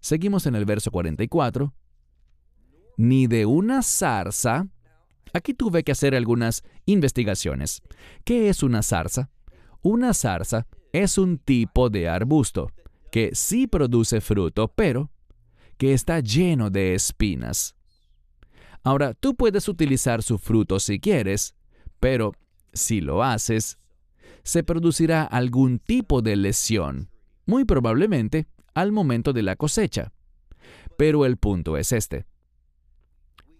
Seguimos 0.00 0.46
en 0.46 0.56
el 0.56 0.64
verso 0.64 0.90
44. 0.90 1.72
Ni 2.96 3.26
de 3.28 3.46
una 3.46 3.82
zarza. 3.82 4.66
Aquí 5.32 5.54
tuve 5.54 5.84
que 5.84 5.92
hacer 5.92 6.14
algunas 6.14 6.64
investigaciones. 6.84 7.82
¿Qué 8.24 8.48
es 8.48 8.62
una 8.62 8.82
zarza? 8.82 9.30
Una 9.80 10.12
zarza 10.12 10.66
es 10.92 11.18
un 11.18 11.38
tipo 11.38 11.88
de 11.88 12.08
arbusto 12.08 12.70
que 13.10 13.30
sí 13.34 13.66
produce 13.66 14.20
fruto, 14.20 14.68
pero 14.68 15.10
que 15.78 15.94
está 15.94 16.20
lleno 16.20 16.68
de 16.68 16.94
espinas. 16.94 17.76
Ahora, 18.82 19.14
tú 19.14 19.34
puedes 19.36 19.68
utilizar 19.68 20.22
su 20.22 20.38
fruto 20.38 20.80
si 20.80 20.98
quieres, 20.98 21.54
pero 22.00 22.32
si 22.72 23.00
lo 23.00 23.22
haces, 23.22 23.78
se 24.42 24.64
producirá 24.64 25.22
algún 25.22 25.78
tipo 25.78 26.20
de 26.20 26.36
lesión, 26.36 27.10
muy 27.46 27.64
probablemente 27.64 28.48
al 28.74 28.90
momento 28.90 29.32
de 29.32 29.42
la 29.42 29.56
cosecha. 29.56 30.12
Pero 30.96 31.24
el 31.26 31.36
punto 31.36 31.76
es 31.76 31.92
este. 31.92 32.26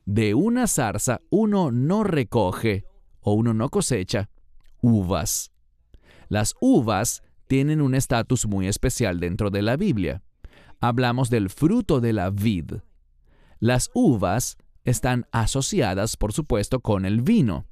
De 0.04 0.34
una 0.34 0.66
zarza 0.66 1.20
uno 1.30 1.70
no 1.70 2.02
recoge 2.02 2.84
o 3.20 3.34
uno 3.34 3.54
no 3.54 3.68
cosecha 3.68 4.28
uvas. 4.80 5.52
Las 6.28 6.54
uvas 6.60 7.22
tienen 7.46 7.80
un 7.80 7.94
estatus 7.94 8.46
muy 8.46 8.66
especial 8.66 9.20
dentro 9.20 9.50
de 9.50 9.62
la 9.62 9.76
Biblia. 9.76 10.22
Hablamos 10.80 11.30
del 11.30 11.48
fruto 11.48 12.00
de 12.00 12.12
la 12.12 12.30
vid. 12.30 12.72
Las 13.60 13.90
uvas 13.94 14.56
están 14.84 15.26
asociadas, 15.32 16.16
por 16.16 16.32
supuesto, 16.32 16.80
con 16.80 17.04
el 17.04 17.22
vino. 17.22 17.66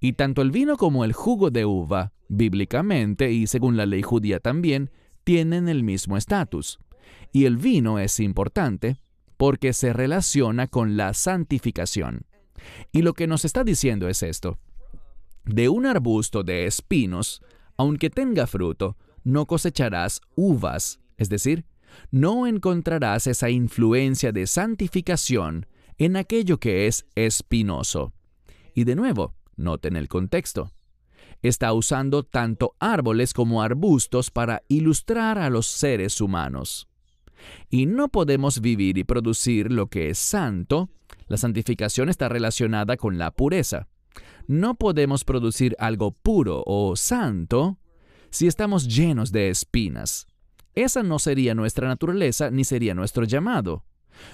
Y 0.00 0.14
tanto 0.14 0.42
el 0.42 0.50
vino 0.50 0.76
como 0.76 1.04
el 1.04 1.12
jugo 1.12 1.50
de 1.50 1.64
uva, 1.64 2.12
bíblicamente 2.28 3.32
y 3.32 3.46
según 3.46 3.76
la 3.76 3.86
ley 3.86 4.02
judía 4.02 4.40
también, 4.40 4.90
tienen 5.24 5.68
el 5.68 5.82
mismo 5.82 6.16
estatus. 6.16 6.78
Y 7.32 7.44
el 7.44 7.56
vino 7.56 7.98
es 7.98 8.20
importante 8.20 8.98
porque 9.36 9.72
se 9.72 9.92
relaciona 9.92 10.66
con 10.66 10.96
la 10.96 11.14
santificación. 11.14 12.26
Y 12.92 13.02
lo 13.02 13.14
que 13.14 13.26
nos 13.26 13.44
está 13.44 13.64
diciendo 13.64 14.08
es 14.08 14.22
esto. 14.22 14.58
De 15.44 15.68
un 15.68 15.86
arbusto 15.86 16.42
de 16.42 16.66
espinos, 16.66 17.42
aunque 17.76 18.10
tenga 18.10 18.46
fruto, 18.46 18.96
no 19.24 19.46
cosecharás 19.46 20.20
uvas, 20.34 21.00
es 21.16 21.28
decir, 21.28 21.64
no 22.10 22.46
encontrarás 22.46 23.26
esa 23.26 23.50
influencia 23.50 24.32
de 24.32 24.46
santificación 24.46 25.66
en 25.98 26.16
aquello 26.16 26.58
que 26.58 26.86
es 26.86 27.06
espinoso. 27.14 28.12
Y 28.74 28.84
de 28.84 28.94
nuevo, 28.94 29.34
noten 29.56 29.96
el 29.96 30.08
contexto. 30.08 30.72
Está 31.42 31.72
usando 31.72 32.22
tanto 32.22 32.74
árboles 32.78 33.32
como 33.32 33.62
arbustos 33.62 34.30
para 34.30 34.62
ilustrar 34.68 35.38
a 35.38 35.50
los 35.50 35.66
seres 35.66 36.20
humanos. 36.20 36.88
Y 37.70 37.86
no 37.86 38.08
podemos 38.08 38.60
vivir 38.60 38.98
y 38.98 39.04
producir 39.04 39.70
lo 39.70 39.88
que 39.88 40.10
es 40.10 40.18
santo. 40.18 40.90
La 41.28 41.36
santificación 41.36 42.08
está 42.08 42.28
relacionada 42.28 42.96
con 42.96 43.18
la 43.18 43.30
pureza. 43.30 43.88
No 44.46 44.76
podemos 44.76 45.24
producir 45.24 45.74
algo 45.78 46.12
puro 46.12 46.62
o 46.66 46.96
santo 46.96 47.78
si 48.30 48.46
estamos 48.46 48.86
llenos 48.86 49.32
de 49.32 49.50
espinas. 49.50 50.26
Esa 50.74 51.02
no 51.02 51.18
sería 51.18 51.54
nuestra 51.54 51.88
naturaleza 51.88 52.50
ni 52.50 52.64
sería 52.64 52.94
nuestro 52.94 53.24
llamado. 53.24 53.85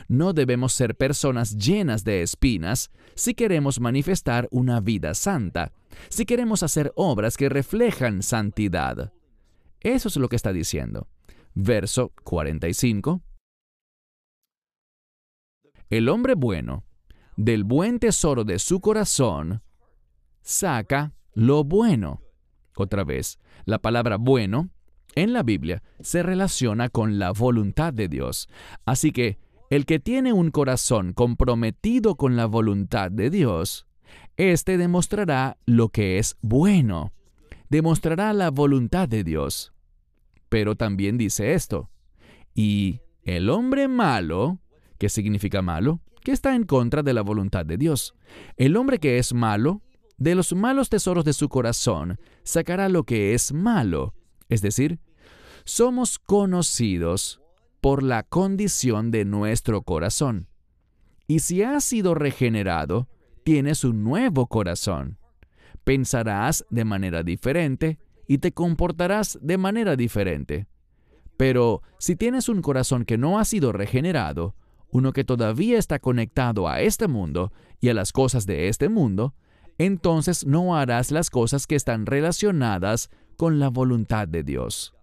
No 0.09 0.33
debemos 0.33 0.73
ser 0.73 0.97
personas 0.97 1.57
llenas 1.57 2.05
de 2.05 2.23
espinas 2.23 2.91
si 3.15 3.35
queremos 3.35 3.81
manifestar 3.81 4.49
una 4.51 4.81
vida 4.81 5.15
santa, 5.15 5.73
si 6.09 6.25
queremos 6.25 6.63
hacer 6.63 6.93
obras 6.97 7.37
que 7.37 7.49
reflejan 7.49 8.23
santidad. 8.23 9.13
Eso 9.81 10.09
es 10.09 10.17
lo 10.17 10.29
que 10.29 10.37
está 10.37 10.53
diciendo. 10.53 11.09
Verso 11.55 12.13
45. 12.25 13.23
El 15.91 16.09
hombre 16.09 16.35
bueno, 16.35 16.85
del 17.37 17.65
buen 17.65 17.99
tesoro 17.99 18.45
de 18.45 18.59
su 18.59 18.81
corazón, 18.81 19.63
saca 20.41 21.15
lo 21.35 21.65
bueno. 21.65 22.23
Otra 22.77 23.05
vez, 23.05 23.39
la 23.65 23.79
palabra 23.79 24.17
bueno 24.17 24.71
en 25.15 25.33
la 25.33 25.43
Biblia 25.43 25.83
se 26.01 26.23
relaciona 26.23 26.89
con 26.89 27.19
la 27.19 27.33
voluntad 27.33 27.93
de 27.93 28.09
Dios. 28.09 28.49
Así 28.87 29.13
que 29.13 29.39
el 29.73 29.87
que 29.87 29.99
tiene 29.99 30.35
un 30.35 30.51
corazón 30.51 31.15
comprometido 31.15 32.17
con 32.17 32.37
la 32.37 32.45
voluntad 32.45 33.11
de 33.11 33.31
Dios, 33.31 33.87
éste 34.37 34.77
demostrará 34.77 35.57
lo 35.65 35.89
que 35.89 36.19
es 36.19 36.37
bueno, 36.43 37.15
demostrará 37.71 38.35
la 38.35 38.51
voluntad 38.51 39.09
de 39.09 39.25
Dios. 39.25 39.73
Pero 40.51 40.77
también 40.77 41.17
dice 41.17 41.55
esto, 41.55 41.89
y 42.55 43.01
el 43.23 43.49
hombre 43.49 43.89
malo, 43.89 44.59
¿qué 44.99 45.09
significa 45.09 45.63
malo? 45.63 46.03
Que 46.23 46.33
está 46.33 46.55
en 46.55 46.65
contra 46.65 47.03
de 47.03 47.15
la 47.15 47.23
voluntad 47.23 47.65
de 47.65 47.79
Dios. 47.79 48.15
El 48.59 48.77
hombre 48.77 48.99
que 48.99 49.17
es 49.17 49.33
malo, 49.33 49.81
de 50.19 50.35
los 50.35 50.53
malos 50.53 50.91
tesoros 50.91 51.25
de 51.25 51.33
su 51.33 51.49
corazón, 51.49 52.21
sacará 52.43 52.91
lo 52.91 53.05
que 53.05 53.33
es 53.33 53.55
malo, 53.55 54.13
es 54.51 54.61
decir, 54.61 55.01
somos 55.65 56.19
conocidos 56.19 57.42
por 57.83 58.05
la 58.05 58.23
condición 58.23 59.11
de 59.11 59.25
nuestro 59.25 59.83
corazón. 59.83 60.47
Y 61.27 61.41
si 61.41 61.65
has 61.65 61.83
sido 61.83 62.15
regenerado, 62.15 63.09
tienes 63.43 63.83
un 63.83 64.05
nuevo 64.05 64.47
corazón. 64.47 65.19
Pensarás 65.83 66.65
de 66.71 66.85
manera 66.85 67.25
diferente 67.25 67.99
y 68.29 68.39
te 68.39 68.53
comportarás 68.53 69.37
de 69.43 69.59
manera 69.59 69.97
diferente. 69.97 70.69
Pero 71.37 71.83
si 71.99 72.15
tienes 72.15 72.49
un 72.49 72.63
corazón 72.63 73.05
que 73.05 73.19
no 73.19 73.41
ha 73.41 73.45
sido 73.45 73.73
regenerado, 73.73 74.55
uno 74.93 75.13
que 75.13 75.25
todavía 75.25 75.77
está 75.77 75.99
conectado 75.99 76.69
a 76.69 76.83
este 76.83 77.09
mundo 77.09 77.53
y 77.81 77.89
a 77.89 77.95
las 77.95 78.13
cosas 78.13 78.47
de 78.47 78.69
este 78.69 78.89
mundo, 78.91 79.35
entonces 79.79 80.47
no 80.47 80.77
harás 80.77 81.11
las 81.11 81.31
cosas 81.31 81.67
que 81.67 81.75
están 81.75 82.07
relacionadas 82.07 83.11
con 83.37 83.59
la 83.59 83.71
voluntad 83.71 84.29
de 84.29 84.45
Dios. 84.45 84.95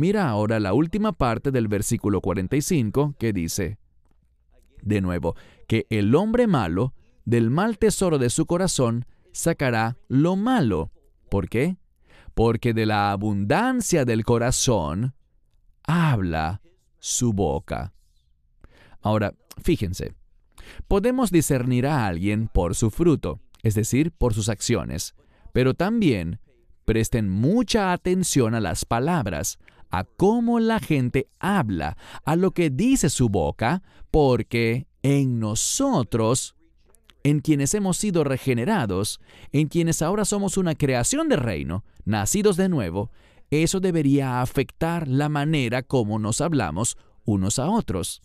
Mira 0.00 0.30
ahora 0.30 0.60
la 0.60 0.72
última 0.72 1.12
parte 1.12 1.50
del 1.50 1.68
versículo 1.68 2.22
45 2.22 3.16
que 3.18 3.34
dice, 3.34 3.76
de 4.80 5.02
nuevo, 5.02 5.36
que 5.68 5.86
el 5.90 6.14
hombre 6.14 6.46
malo 6.46 6.94
del 7.26 7.50
mal 7.50 7.76
tesoro 7.76 8.16
de 8.16 8.30
su 8.30 8.46
corazón 8.46 9.04
sacará 9.32 9.98
lo 10.08 10.36
malo. 10.36 10.90
¿Por 11.30 11.50
qué? 11.50 11.76
Porque 12.32 12.72
de 12.72 12.86
la 12.86 13.12
abundancia 13.12 14.06
del 14.06 14.24
corazón 14.24 15.12
habla 15.82 16.62
su 16.98 17.34
boca. 17.34 17.92
Ahora, 19.02 19.34
fíjense, 19.62 20.14
podemos 20.88 21.30
discernir 21.30 21.86
a 21.86 22.06
alguien 22.06 22.48
por 22.48 22.74
su 22.74 22.90
fruto, 22.90 23.38
es 23.62 23.74
decir, 23.74 24.12
por 24.12 24.32
sus 24.32 24.48
acciones, 24.48 25.14
pero 25.52 25.74
también 25.74 26.40
presten 26.86 27.28
mucha 27.28 27.92
atención 27.92 28.54
a 28.54 28.60
las 28.60 28.86
palabras, 28.86 29.58
a 29.90 30.04
cómo 30.04 30.60
la 30.60 30.78
gente 30.80 31.28
habla, 31.38 31.96
a 32.24 32.36
lo 32.36 32.52
que 32.52 32.70
dice 32.70 33.10
su 33.10 33.28
boca, 33.28 33.82
porque 34.10 34.86
en 35.02 35.38
nosotros, 35.40 36.54
en 37.22 37.40
quienes 37.40 37.74
hemos 37.74 37.96
sido 37.96 38.24
regenerados, 38.24 39.20
en 39.52 39.68
quienes 39.68 40.02
ahora 40.02 40.24
somos 40.24 40.56
una 40.56 40.74
creación 40.74 41.28
de 41.28 41.36
reino, 41.36 41.84
nacidos 42.04 42.56
de 42.56 42.68
nuevo, 42.68 43.10
eso 43.50 43.80
debería 43.80 44.40
afectar 44.40 45.08
la 45.08 45.28
manera 45.28 45.82
como 45.82 46.18
nos 46.18 46.40
hablamos 46.40 46.96
unos 47.24 47.58
a 47.58 47.68
otros. 47.68 48.22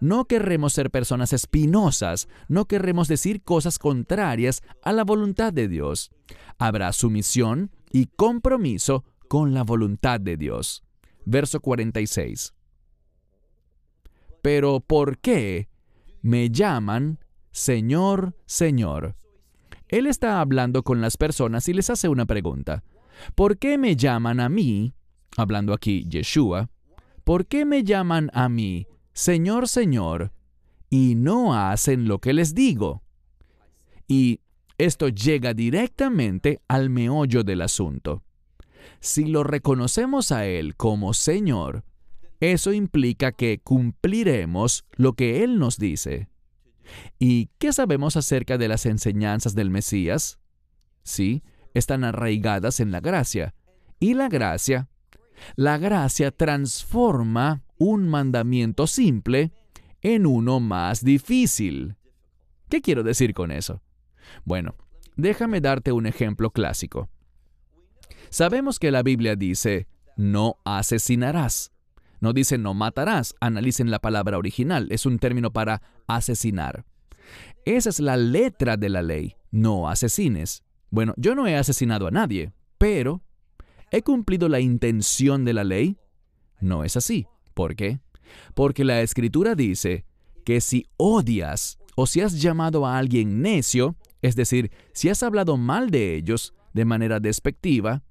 No 0.00 0.26
querremos 0.26 0.72
ser 0.72 0.90
personas 0.90 1.32
espinosas, 1.32 2.28
no 2.48 2.66
querremos 2.66 3.08
decir 3.08 3.42
cosas 3.42 3.78
contrarias 3.78 4.62
a 4.82 4.92
la 4.92 5.04
voluntad 5.04 5.52
de 5.52 5.68
Dios. 5.68 6.10
Habrá 6.58 6.92
sumisión 6.92 7.70
y 7.92 8.06
compromiso 8.06 9.04
con 9.28 9.54
la 9.54 9.62
voluntad 9.62 10.20
de 10.20 10.36
Dios 10.36 10.82
verso 11.26 11.60
46. 11.60 12.54
Pero 14.40 14.80
¿por 14.80 15.18
qué 15.18 15.68
me 16.22 16.48
llaman 16.48 17.18
Señor, 17.50 18.34
Señor? 18.46 19.16
Él 19.88 20.06
está 20.06 20.40
hablando 20.40 20.82
con 20.82 21.00
las 21.00 21.16
personas 21.16 21.68
y 21.68 21.74
les 21.74 21.90
hace 21.90 22.08
una 22.08 22.24
pregunta. 22.26 22.82
¿Por 23.34 23.58
qué 23.58 23.76
me 23.76 23.96
llaman 23.96 24.40
a 24.40 24.48
mí, 24.48 24.94
hablando 25.36 25.72
aquí 25.72 26.04
Yeshua, 26.08 26.70
¿por 27.24 27.46
qué 27.46 27.64
me 27.64 27.82
llaman 27.82 28.30
a 28.32 28.48
mí 28.48 28.86
Señor, 29.12 29.68
Señor, 29.68 30.32
y 30.90 31.14
no 31.14 31.54
hacen 31.54 32.06
lo 32.06 32.20
que 32.20 32.32
les 32.32 32.54
digo? 32.54 33.02
Y 34.06 34.40
esto 34.78 35.08
llega 35.08 35.54
directamente 35.54 36.60
al 36.68 36.90
meollo 36.90 37.42
del 37.42 37.62
asunto. 37.62 38.22
Si 39.00 39.24
lo 39.24 39.44
reconocemos 39.44 40.32
a 40.32 40.46
Él 40.46 40.76
como 40.76 41.14
Señor, 41.14 41.84
eso 42.40 42.72
implica 42.72 43.32
que 43.32 43.60
cumpliremos 43.60 44.84
lo 44.92 45.14
que 45.14 45.42
Él 45.42 45.58
nos 45.58 45.78
dice. 45.78 46.28
¿Y 47.18 47.50
qué 47.58 47.72
sabemos 47.72 48.16
acerca 48.16 48.58
de 48.58 48.68
las 48.68 48.86
enseñanzas 48.86 49.54
del 49.54 49.70
Mesías? 49.70 50.38
Sí, 51.02 51.42
están 51.74 52.04
arraigadas 52.04 52.80
en 52.80 52.92
la 52.92 53.00
gracia. 53.00 53.54
Y 53.98 54.14
la 54.14 54.28
gracia, 54.28 54.88
la 55.56 55.78
gracia 55.78 56.30
transforma 56.30 57.62
un 57.78 58.08
mandamiento 58.08 58.86
simple 58.86 59.52
en 60.02 60.26
uno 60.26 60.60
más 60.60 61.04
difícil. 61.04 61.96
¿Qué 62.68 62.80
quiero 62.80 63.02
decir 63.02 63.34
con 63.34 63.50
eso? 63.50 63.82
Bueno, 64.44 64.74
déjame 65.16 65.60
darte 65.60 65.92
un 65.92 66.06
ejemplo 66.06 66.50
clásico. 66.50 67.08
Sabemos 68.30 68.78
que 68.78 68.90
la 68.90 69.02
Biblia 69.02 69.36
dice, 69.36 69.86
no 70.16 70.56
asesinarás. 70.64 71.72
No 72.20 72.32
dice 72.32 72.58
no 72.58 72.74
matarás. 72.74 73.34
Analicen 73.40 73.90
la 73.90 73.98
palabra 73.98 74.38
original. 74.38 74.88
Es 74.90 75.06
un 75.06 75.18
término 75.18 75.52
para 75.52 75.82
asesinar. 76.06 76.84
Esa 77.64 77.90
es 77.90 78.00
la 78.00 78.16
letra 78.16 78.76
de 78.76 78.88
la 78.88 79.02
ley. 79.02 79.36
No 79.50 79.88
asesines. 79.88 80.62
Bueno, 80.90 81.14
yo 81.16 81.34
no 81.34 81.46
he 81.46 81.56
asesinado 81.56 82.06
a 82.06 82.10
nadie, 82.10 82.52
pero 82.78 83.22
¿he 83.90 84.02
cumplido 84.02 84.48
la 84.48 84.60
intención 84.60 85.44
de 85.44 85.52
la 85.52 85.64
ley? 85.64 85.98
No 86.60 86.84
es 86.84 86.96
así. 86.96 87.26
¿Por 87.54 87.74
qué? 87.74 88.00
Porque 88.54 88.84
la 88.84 89.02
escritura 89.02 89.54
dice 89.54 90.04
que 90.44 90.60
si 90.60 90.86
odias 90.96 91.78
o 91.96 92.06
si 92.06 92.20
has 92.20 92.40
llamado 92.40 92.86
a 92.86 92.98
alguien 92.98 93.42
necio, 93.42 93.96
es 94.22 94.36
decir, 94.36 94.70
si 94.92 95.08
has 95.08 95.22
hablado 95.22 95.56
mal 95.56 95.90
de 95.90 96.14
ellos 96.14 96.54
de 96.72 96.84
manera 96.84 97.20
despectiva, 97.20 98.04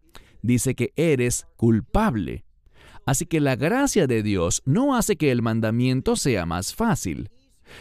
dice 0.46 0.76
que 0.76 0.94
eres 0.96 1.48
culpable. 1.58 2.46
Así 3.06 3.26
que 3.26 3.40
la 3.40 3.56
gracia 3.56 4.08
de 4.08 4.24
Dios 4.24 4.62
no 4.66 4.96
hace 4.96 5.16
que 5.16 5.32
el 5.32 5.42
mandamiento 5.42 6.16
sea 6.16 6.46
más 6.46 6.74
fácil, 6.74 7.30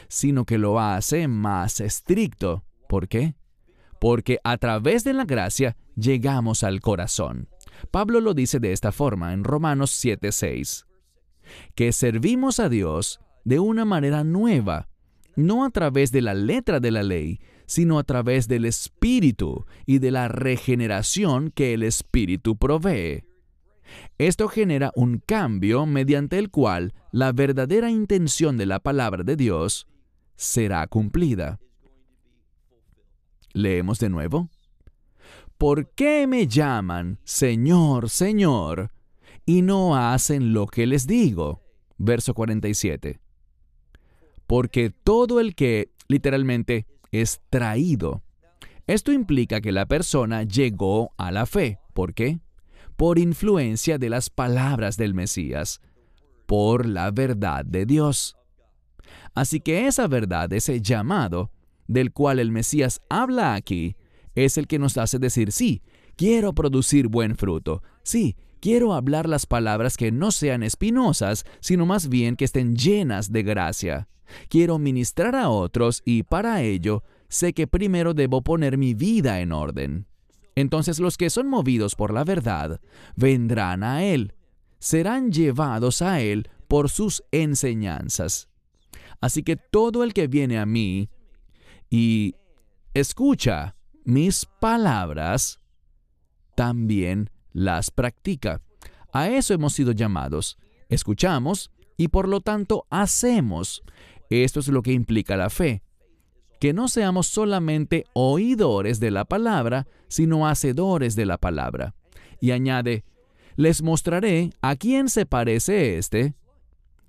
sino 0.08 0.44
que 0.44 0.58
lo 0.58 0.80
hace 0.80 1.28
más 1.28 1.80
estricto. 1.80 2.64
¿Por 2.88 3.08
qué? 3.08 3.34
Porque 4.00 4.38
a 4.44 4.58
través 4.58 5.04
de 5.04 5.14
la 5.14 5.24
gracia 5.24 5.76
llegamos 5.96 6.62
al 6.62 6.80
corazón. 6.80 7.48
Pablo 7.90 8.20
lo 8.20 8.34
dice 8.34 8.60
de 8.60 8.72
esta 8.72 8.92
forma 8.92 9.32
en 9.32 9.44
Romanos 9.44 9.90
7:6, 9.92 10.84
que 11.74 11.92
servimos 11.92 12.60
a 12.60 12.68
Dios 12.68 13.20
de 13.44 13.60
una 13.60 13.84
manera 13.84 14.24
nueva, 14.24 14.88
no 15.36 15.64
a 15.64 15.70
través 15.70 16.12
de 16.12 16.22
la 16.22 16.34
letra 16.34 16.80
de 16.80 16.90
la 16.90 17.02
ley, 17.02 17.40
sino 17.66 17.98
a 17.98 18.04
través 18.04 18.48
del 18.48 18.64
Espíritu 18.64 19.66
y 19.86 19.98
de 19.98 20.10
la 20.10 20.28
regeneración 20.28 21.50
que 21.50 21.74
el 21.74 21.82
Espíritu 21.82 22.56
provee. 22.56 23.24
Esto 24.18 24.48
genera 24.48 24.92
un 24.94 25.18
cambio 25.18 25.86
mediante 25.86 26.38
el 26.38 26.50
cual 26.50 26.94
la 27.12 27.32
verdadera 27.32 27.90
intención 27.90 28.56
de 28.56 28.66
la 28.66 28.80
palabra 28.80 29.22
de 29.22 29.36
Dios 29.36 29.86
será 30.36 30.86
cumplida. 30.86 31.60
Leemos 33.52 33.98
de 33.98 34.08
nuevo. 34.08 34.48
¿Por 35.58 35.90
qué 35.94 36.26
me 36.26 36.48
llaman 36.48 37.20
Señor, 37.24 38.10
Señor, 38.10 38.90
y 39.46 39.62
no 39.62 39.96
hacen 39.96 40.52
lo 40.52 40.66
que 40.66 40.86
les 40.86 41.06
digo? 41.06 41.62
Verso 41.96 42.34
47. 42.34 43.20
Porque 44.46 44.90
todo 44.90 45.40
el 45.40 45.54
que, 45.54 45.92
literalmente, 46.08 46.86
es 47.22 47.40
traído. 47.50 48.22
Esto 48.86 49.12
implica 49.12 49.60
que 49.60 49.72
la 49.72 49.86
persona 49.86 50.42
llegó 50.42 51.12
a 51.16 51.32
la 51.32 51.46
fe. 51.46 51.78
¿Por 51.94 52.12
qué? 52.12 52.38
por 52.96 53.18
influencia 53.18 53.98
de 53.98 54.08
las 54.08 54.30
palabras 54.30 54.96
del 54.96 55.14
Mesías, 55.14 55.80
por 56.46 56.86
la 56.86 57.10
verdad 57.10 57.64
de 57.64 57.86
Dios. 57.86 58.36
Así 59.34 59.60
que 59.60 59.86
esa 59.86 60.06
verdad, 60.06 60.52
ese 60.52 60.80
llamado, 60.80 61.50
del 61.86 62.12
cual 62.12 62.38
el 62.38 62.52
Mesías 62.52 63.00
habla 63.08 63.54
aquí, 63.54 63.96
es 64.34 64.58
el 64.58 64.66
que 64.66 64.78
nos 64.78 64.96
hace 64.96 65.18
decir, 65.18 65.52
sí, 65.52 65.82
quiero 66.16 66.54
producir 66.54 67.08
buen 67.08 67.36
fruto, 67.36 67.82
sí, 68.02 68.36
quiero 68.60 68.94
hablar 68.94 69.28
las 69.28 69.46
palabras 69.46 69.96
que 69.96 70.12
no 70.12 70.30
sean 70.30 70.62
espinosas, 70.62 71.44
sino 71.60 71.86
más 71.86 72.08
bien 72.08 72.36
que 72.36 72.44
estén 72.44 72.76
llenas 72.76 73.32
de 73.32 73.42
gracia. 73.42 74.08
Quiero 74.48 74.78
ministrar 74.78 75.34
a 75.34 75.48
otros 75.48 76.02
y 76.04 76.22
para 76.22 76.62
ello 76.62 77.02
sé 77.28 77.52
que 77.52 77.66
primero 77.66 78.14
debo 78.14 78.42
poner 78.42 78.78
mi 78.78 78.94
vida 78.94 79.40
en 79.40 79.52
orden. 79.52 80.06
Entonces 80.54 81.00
los 81.00 81.16
que 81.16 81.30
son 81.30 81.48
movidos 81.48 81.94
por 81.94 82.12
la 82.12 82.24
verdad 82.24 82.80
vendrán 83.16 83.82
a 83.82 84.04
Él, 84.04 84.34
serán 84.78 85.32
llevados 85.32 86.02
a 86.02 86.20
Él 86.20 86.48
por 86.68 86.90
sus 86.90 87.22
enseñanzas. 87.32 88.48
Así 89.20 89.42
que 89.42 89.56
todo 89.56 90.04
el 90.04 90.12
que 90.12 90.26
viene 90.28 90.58
a 90.58 90.66
mí 90.66 91.08
y 91.90 92.34
escucha 92.92 93.76
mis 94.04 94.46
palabras, 94.60 95.60
también 96.54 97.30
las 97.52 97.90
practica. 97.90 98.60
A 99.12 99.28
eso 99.28 99.54
hemos 99.54 99.72
sido 99.72 99.92
llamados. 99.92 100.58
Escuchamos 100.88 101.70
y 101.96 102.08
por 102.08 102.28
lo 102.28 102.40
tanto 102.40 102.86
hacemos. 102.90 103.82
Esto 104.42 104.60
es 104.60 104.68
lo 104.68 104.82
que 104.82 104.92
implica 104.92 105.36
la 105.36 105.50
fe 105.50 105.82
que 106.64 106.72
no 106.72 106.88
seamos 106.88 107.26
solamente 107.26 108.06
oidores 108.14 108.98
de 108.98 109.10
la 109.10 109.26
palabra, 109.26 109.86
sino 110.08 110.48
hacedores 110.48 111.14
de 111.14 111.26
la 111.26 111.36
palabra. 111.36 111.94
Y 112.40 112.52
añade, 112.52 113.04
les 113.56 113.82
mostraré 113.82 114.48
a 114.62 114.74
quién 114.76 115.10
se 115.10 115.26
parece 115.26 115.98
este. 115.98 116.34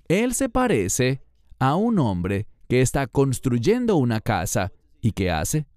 Él 0.09 0.33
se 0.33 0.49
parece 0.49 1.21
a 1.57 1.75
un 1.75 1.99
hombre 1.99 2.47
que 2.67 2.81
está 2.81 3.07
construyendo 3.07 3.95
una 3.95 4.19
casa 4.19 4.73
y 4.99 5.13
¿qué 5.13 5.31
hace? 5.31 5.67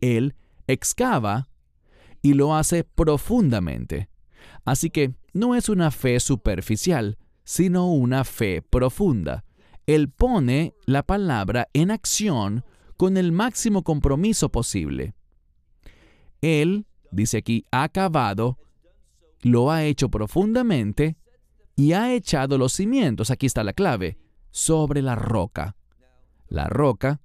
Él 0.00 0.36
excava 0.68 1.48
y 2.22 2.34
lo 2.34 2.54
hace 2.54 2.84
profundamente. 2.84 4.08
Así 4.64 4.90
que 4.90 5.14
no 5.32 5.56
es 5.56 5.68
una 5.68 5.90
fe 5.90 6.20
superficial, 6.20 7.18
sino 7.42 7.90
una 7.90 8.22
fe 8.22 8.62
profunda. 8.62 9.44
Él 9.90 10.08
pone 10.08 10.72
la 10.86 11.02
palabra 11.02 11.68
en 11.72 11.90
acción 11.90 12.64
con 12.96 13.16
el 13.16 13.32
máximo 13.32 13.82
compromiso 13.82 14.48
posible. 14.48 15.14
Él, 16.40 16.86
dice 17.10 17.38
aquí, 17.38 17.64
ha 17.72 17.82
acabado, 17.82 18.56
lo 19.42 19.72
ha 19.72 19.82
hecho 19.82 20.08
profundamente 20.08 21.16
y 21.74 21.92
ha 21.94 22.14
echado 22.14 22.56
los 22.56 22.72
cimientos, 22.72 23.32
aquí 23.32 23.46
está 23.46 23.64
la 23.64 23.72
clave, 23.72 24.16
sobre 24.52 25.02
la 25.02 25.16
roca. 25.16 25.74
La 26.46 26.68
roca 26.68 27.20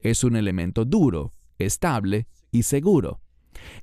es 0.00 0.24
un 0.24 0.36
elemento 0.36 0.86
duro, 0.86 1.34
estable 1.58 2.28
y 2.50 2.62
seguro. 2.62 3.20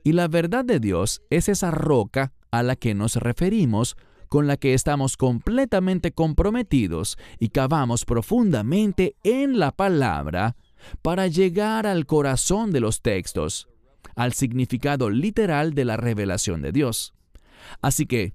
Y 0.04 0.14
la 0.14 0.28
verdad 0.28 0.66
de 0.66 0.80
Dios 0.80 1.22
es 1.30 1.50
esa 1.50 1.70
roca 1.70 2.34
a 2.50 2.64
la 2.64 2.78
que 2.78 2.96
nos 2.96 3.16
referimos 3.18 3.96
con 4.34 4.48
la 4.48 4.58
que 4.58 4.74
estamos 4.74 5.16
completamente 5.16 6.12
comprometidos 6.12 7.20
y 7.38 7.50
cavamos 7.50 8.04
profundamente 8.04 9.16
en 9.24 9.60
la 9.60 9.72
palabra 9.72 10.56
para 11.04 11.28
llegar 11.28 11.86
al 11.86 12.08
corazón 12.08 12.72
de 12.72 12.80
los 12.80 13.04
textos, 13.04 13.68
al 14.16 14.34
significado 14.34 15.12
literal 15.12 15.76
de 15.76 15.86
la 15.86 15.98
revelación 15.98 16.64
de 16.64 16.72
Dios. 16.72 17.14
Así 17.80 18.08
que, 18.08 18.34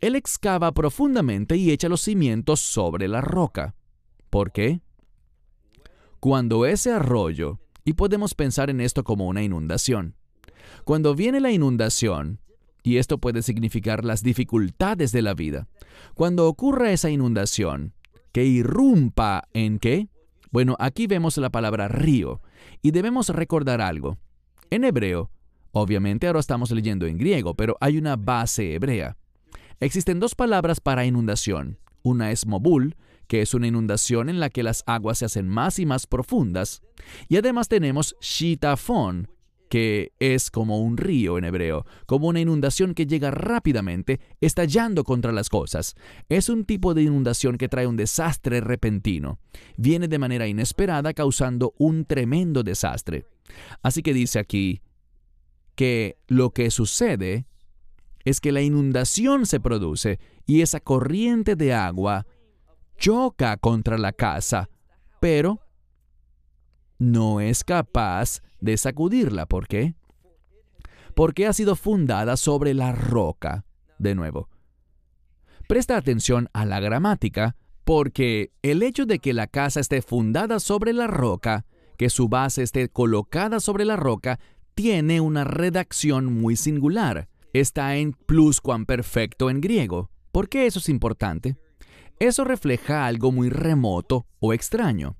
Él 0.00 0.14
excava 0.14 0.70
profundamente 0.70 1.56
y 1.56 1.72
echa 1.72 1.88
los 1.88 2.02
cimientos 2.02 2.60
sobre 2.60 3.08
la 3.08 3.20
roca. 3.20 3.74
¿Por 4.30 4.52
qué? 4.52 4.82
Cuando 6.20 6.64
ese 6.64 6.92
arroyo, 6.92 7.58
y 7.84 7.94
podemos 7.94 8.34
pensar 8.34 8.70
en 8.70 8.80
esto 8.80 9.02
como 9.02 9.26
una 9.26 9.42
inundación, 9.42 10.14
cuando 10.84 11.16
viene 11.16 11.40
la 11.40 11.50
inundación, 11.50 12.39
y 12.82 12.96
esto 12.96 13.18
puede 13.18 13.42
significar 13.42 14.04
las 14.04 14.22
dificultades 14.22 15.12
de 15.12 15.22
la 15.22 15.34
vida. 15.34 15.68
Cuando 16.14 16.46
ocurra 16.48 16.92
esa 16.92 17.10
inundación, 17.10 17.94
que 18.32 18.44
irrumpa 18.44 19.48
en 19.52 19.78
qué? 19.78 20.08
Bueno, 20.50 20.76
aquí 20.78 21.06
vemos 21.06 21.36
la 21.36 21.50
palabra 21.50 21.88
río 21.88 22.40
y 22.82 22.90
debemos 22.90 23.28
recordar 23.28 23.80
algo. 23.80 24.18
En 24.70 24.84
hebreo, 24.84 25.30
obviamente 25.72 26.26
ahora 26.26 26.40
estamos 26.40 26.70
leyendo 26.70 27.06
en 27.06 27.18
griego, 27.18 27.54
pero 27.54 27.76
hay 27.80 27.98
una 27.98 28.16
base 28.16 28.74
hebrea. 28.74 29.16
Existen 29.80 30.20
dos 30.20 30.34
palabras 30.34 30.80
para 30.80 31.06
inundación. 31.06 31.78
Una 32.02 32.30
es 32.30 32.46
mobul, 32.46 32.96
que 33.26 33.42
es 33.42 33.54
una 33.54 33.68
inundación 33.68 34.28
en 34.28 34.40
la 34.40 34.50
que 34.50 34.62
las 34.62 34.82
aguas 34.86 35.18
se 35.18 35.24
hacen 35.24 35.48
más 35.48 35.78
y 35.78 35.86
más 35.86 36.06
profundas, 36.06 36.82
y 37.28 37.36
además 37.36 37.68
tenemos 37.68 38.16
shitafón, 38.20 39.28
que 39.70 40.12
es 40.18 40.50
como 40.50 40.80
un 40.80 40.96
río 40.96 41.38
en 41.38 41.44
hebreo, 41.44 41.86
como 42.06 42.26
una 42.26 42.40
inundación 42.40 42.92
que 42.92 43.06
llega 43.06 43.30
rápidamente, 43.30 44.20
estallando 44.40 45.04
contra 45.04 45.30
las 45.30 45.48
cosas. 45.48 45.94
Es 46.28 46.48
un 46.48 46.64
tipo 46.64 46.92
de 46.92 47.02
inundación 47.02 47.56
que 47.56 47.68
trae 47.68 47.86
un 47.86 47.96
desastre 47.96 48.60
repentino. 48.60 49.38
Viene 49.76 50.08
de 50.08 50.18
manera 50.18 50.48
inesperada 50.48 51.14
causando 51.14 51.72
un 51.78 52.04
tremendo 52.04 52.64
desastre. 52.64 53.26
Así 53.80 54.02
que 54.02 54.12
dice 54.12 54.40
aquí 54.40 54.82
que 55.76 56.18
lo 56.26 56.50
que 56.50 56.72
sucede 56.72 57.46
es 58.24 58.40
que 58.40 58.50
la 58.50 58.62
inundación 58.62 59.46
se 59.46 59.60
produce 59.60 60.18
y 60.46 60.62
esa 60.62 60.80
corriente 60.80 61.54
de 61.54 61.74
agua 61.74 62.26
choca 62.98 63.56
contra 63.56 63.98
la 63.98 64.12
casa, 64.12 64.68
pero 65.20 65.60
no 67.00 67.40
es 67.40 67.64
capaz 67.64 68.42
de 68.60 68.76
sacudirla. 68.76 69.46
¿Por 69.46 69.66
qué? 69.66 69.94
Porque 71.16 71.46
ha 71.46 71.52
sido 71.52 71.74
fundada 71.74 72.36
sobre 72.36 72.74
la 72.74 72.92
roca. 72.92 73.64
De 73.98 74.14
nuevo, 74.14 74.48
presta 75.66 75.96
atención 75.96 76.48
a 76.52 76.64
la 76.64 76.78
gramática, 76.78 77.56
porque 77.84 78.52
el 78.62 78.82
hecho 78.82 79.06
de 79.06 79.18
que 79.18 79.32
la 79.32 79.46
casa 79.46 79.80
esté 79.80 80.02
fundada 80.02 80.60
sobre 80.60 80.92
la 80.92 81.06
roca, 81.06 81.66
que 81.96 82.10
su 82.10 82.28
base 82.28 82.62
esté 82.62 82.88
colocada 82.88 83.60
sobre 83.60 83.84
la 83.84 83.96
roca, 83.96 84.38
tiene 84.74 85.20
una 85.20 85.44
redacción 85.44 86.26
muy 86.40 86.54
singular. 86.56 87.28
Está 87.52 87.96
en 87.96 88.12
pluscuamperfecto 88.12 89.50
en 89.50 89.60
griego. 89.60 90.10
¿Por 90.32 90.48
qué 90.48 90.66
eso 90.66 90.78
es 90.78 90.88
importante? 90.88 91.56
Eso 92.18 92.44
refleja 92.44 93.06
algo 93.06 93.32
muy 93.32 93.48
remoto 93.48 94.26
o 94.38 94.52
extraño. 94.52 95.16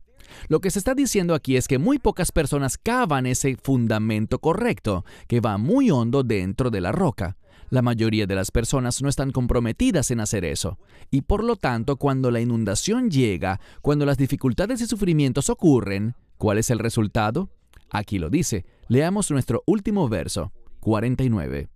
Lo 0.49 0.61
que 0.61 0.71
se 0.71 0.79
está 0.79 0.95
diciendo 0.95 1.35
aquí 1.35 1.57
es 1.57 1.69
que 1.69 1.79
muy 1.79 1.99
pocas 1.99 2.33
personas 2.33 2.79
cavan 2.79 3.27
ese 3.27 3.57
fundamento 3.57 4.39
correcto, 4.39 5.05
que 5.29 5.41
va 5.41 5.59
muy 5.59 5.91
hondo 5.91 6.23
dentro 6.23 6.71
de 6.71 6.81
la 6.81 6.93
roca. 6.93 7.37
La 7.71 7.83
mayoría 7.83 8.27
de 8.27 8.35
las 8.35 8.51
personas 8.51 9.01
no 9.01 9.09
están 9.09 9.31
comprometidas 9.31 10.11
en 10.11 10.19
hacer 10.19 10.45
eso. 10.45 10.79
Y 11.11 11.23
por 11.23 11.45
lo 11.45 11.55
tanto, 11.55 11.97
cuando 11.97 12.33
la 12.33 12.41
inundación 12.41 13.11
llega, 13.11 13.61
cuando 13.81 14.05
las 14.05 14.19
dificultades 14.19 14.81
y 14.81 14.87
sufrimientos 14.87 15.51
ocurren, 15.51 16.17
¿cuál 16.37 16.59
es 16.59 16.71
el 16.71 16.81
resultado? 16.81 17.49
Aquí 17.91 18.19
lo 18.19 18.29
dice. 18.29 18.65
Leamos 18.89 19.31
nuestro 19.31 19.63
último 19.67 20.09
verso, 20.09 20.53
49. 20.81 21.69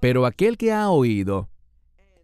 Pero 0.00 0.24
aquel 0.24 0.56
que 0.56 0.72
ha 0.72 0.88
oído 0.88 1.50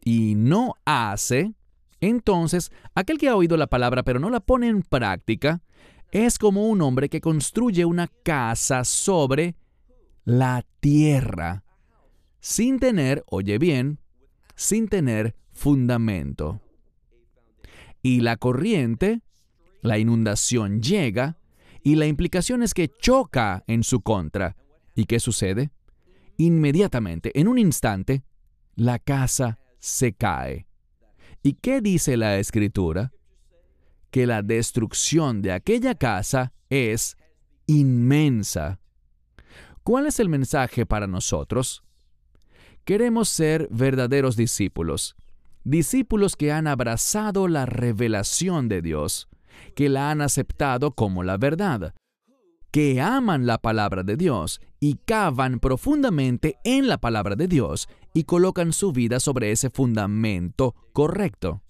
y 0.02 0.34
no 0.34 0.74
hace, 0.86 1.52
entonces, 2.00 2.70
aquel 2.94 3.18
que 3.18 3.28
ha 3.28 3.36
oído 3.36 3.56
la 3.56 3.66
palabra 3.66 4.02
pero 4.02 4.20
no 4.20 4.30
la 4.30 4.40
pone 4.40 4.68
en 4.68 4.82
práctica, 4.82 5.62
es 6.10 6.38
como 6.38 6.68
un 6.68 6.80
hombre 6.80 7.08
que 7.08 7.20
construye 7.20 7.84
una 7.84 8.06
casa 8.06 8.84
sobre 8.84 9.56
la 10.24 10.64
tierra, 10.80 11.64
sin 12.40 12.78
tener, 12.78 13.24
oye 13.26 13.58
bien, 13.58 13.98
sin 14.54 14.88
tener 14.88 15.34
fundamento. 15.52 16.60
Y 18.02 18.20
la 18.20 18.36
corriente, 18.36 19.22
la 19.82 19.98
inundación 19.98 20.80
llega, 20.80 21.36
y 21.82 21.96
la 21.96 22.06
implicación 22.06 22.62
es 22.62 22.74
que 22.74 22.88
choca 22.88 23.64
en 23.66 23.82
su 23.82 24.00
contra. 24.00 24.56
¿Y 24.94 25.06
qué 25.06 25.20
sucede? 25.20 25.70
Inmediatamente, 26.36 27.38
en 27.38 27.48
un 27.48 27.58
instante, 27.58 28.22
la 28.74 28.98
casa 28.98 29.58
se 29.78 30.12
cae. 30.12 30.67
¿Y 31.42 31.54
qué 31.54 31.80
dice 31.80 32.16
la 32.16 32.38
escritura? 32.38 33.12
Que 34.10 34.26
la 34.26 34.42
destrucción 34.42 35.42
de 35.42 35.52
aquella 35.52 35.94
casa 35.94 36.52
es 36.70 37.16
inmensa. 37.66 38.80
¿Cuál 39.82 40.06
es 40.06 40.20
el 40.20 40.28
mensaje 40.28 40.84
para 40.84 41.06
nosotros? 41.06 41.82
Queremos 42.84 43.28
ser 43.28 43.68
verdaderos 43.70 44.36
discípulos, 44.36 45.14
discípulos 45.64 46.36
que 46.36 46.52
han 46.52 46.66
abrazado 46.66 47.48
la 47.48 47.66
revelación 47.66 48.68
de 48.68 48.82
Dios, 48.82 49.28
que 49.74 49.88
la 49.88 50.10
han 50.10 50.22
aceptado 50.22 50.92
como 50.92 51.22
la 51.22 51.36
verdad, 51.36 51.94
que 52.70 53.00
aman 53.00 53.46
la 53.46 53.58
palabra 53.58 54.02
de 54.02 54.16
Dios 54.16 54.60
y 54.80 54.96
cavan 55.04 55.58
profundamente 55.58 56.58
en 56.64 56.86
la 56.86 56.98
palabra 56.98 57.34
de 57.34 57.48
Dios 57.48 57.88
y 58.12 58.24
colocan 58.24 58.72
su 58.72 58.92
vida 58.92 59.20
sobre 59.20 59.50
ese 59.50 59.70
fundamento 59.70 60.74
correcto. 60.92 61.62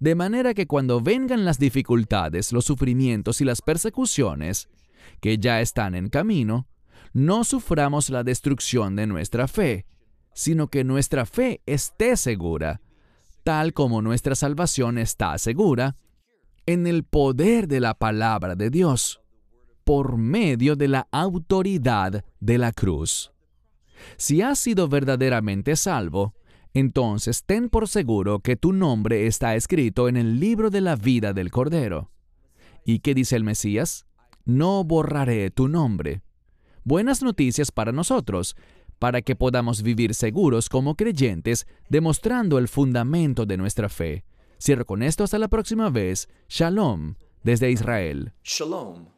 De 0.00 0.14
manera 0.14 0.54
que 0.54 0.66
cuando 0.66 1.00
vengan 1.00 1.44
las 1.44 1.58
dificultades, 1.58 2.52
los 2.52 2.64
sufrimientos 2.64 3.40
y 3.40 3.44
las 3.44 3.62
persecuciones, 3.62 4.68
que 5.20 5.38
ya 5.38 5.60
están 5.60 5.94
en 5.94 6.08
camino, 6.08 6.66
no 7.12 7.44
suframos 7.44 8.10
la 8.10 8.24
destrucción 8.24 8.96
de 8.96 9.06
nuestra 9.06 9.48
fe, 9.48 9.86
sino 10.34 10.68
que 10.68 10.84
nuestra 10.84 11.26
fe 11.26 11.62
esté 11.66 12.16
segura, 12.16 12.80
tal 13.44 13.72
como 13.72 14.02
nuestra 14.02 14.34
salvación 14.34 14.98
está 14.98 15.38
segura, 15.38 15.96
en 16.66 16.86
el 16.86 17.04
poder 17.04 17.66
de 17.66 17.80
la 17.80 17.94
palabra 17.94 18.54
de 18.56 18.70
Dios 18.70 19.20
por 19.88 20.18
medio 20.18 20.76
de 20.76 20.86
la 20.86 21.08
autoridad 21.12 22.22
de 22.40 22.58
la 22.58 22.72
cruz. 22.72 23.32
Si 24.18 24.42
has 24.42 24.58
sido 24.58 24.86
verdaderamente 24.86 25.76
salvo, 25.76 26.34
entonces 26.74 27.42
ten 27.42 27.70
por 27.70 27.88
seguro 27.88 28.40
que 28.40 28.54
tu 28.54 28.74
nombre 28.74 29.26
está 29.26 29.56
escrito 29.56 30.06
en 30.10 30.18
el 30.18 30.40
libro 30.40 30.68
de 30.68 30.82
la 30.82 30.94
vida 30.94 31.32
del 31.32 31.50
Cordero. 31.50 32.10
¿Y 32.84 32.98
qué 32.98 33.14
dice 33.14 33.36
el 33.36 33.44
Mesías? 33.44 34.04
No 34.44 34.84
borraré 34.84 35.50
tu 35.50 35.68
nombre. 35.68 36.20
Buenas 36.84 37.22
noticias 37.22 37.72
para 37.72 37.90
nosotros, 37.90 38.56
para 38.98 39.22
que 39.22 39.36
podamos 39.36 39.82
vivir 39.82 40.14
seguros 40.14 40.68
como 40.68 40.96
creyentes, 40.96 41.66
demostrando 41.88 42.58
el 42.58 42.68
fundamento 42.68 43.46
de 43.46 43.56
nuestra 43.56 43.88
fe. 43.88 44.26
Cierro 44.58 44.84
con 44.84 45.02
esto 45.02 45.24
hasta 45.24 45.38
la 45.38 45.48
próxima 45.48 45.88
vez. 45.88 46.28
Shalom 46.46 47.14
desde 47.42 47.70
Israel. 47.70 48.34
Shalom. 48.44 49.17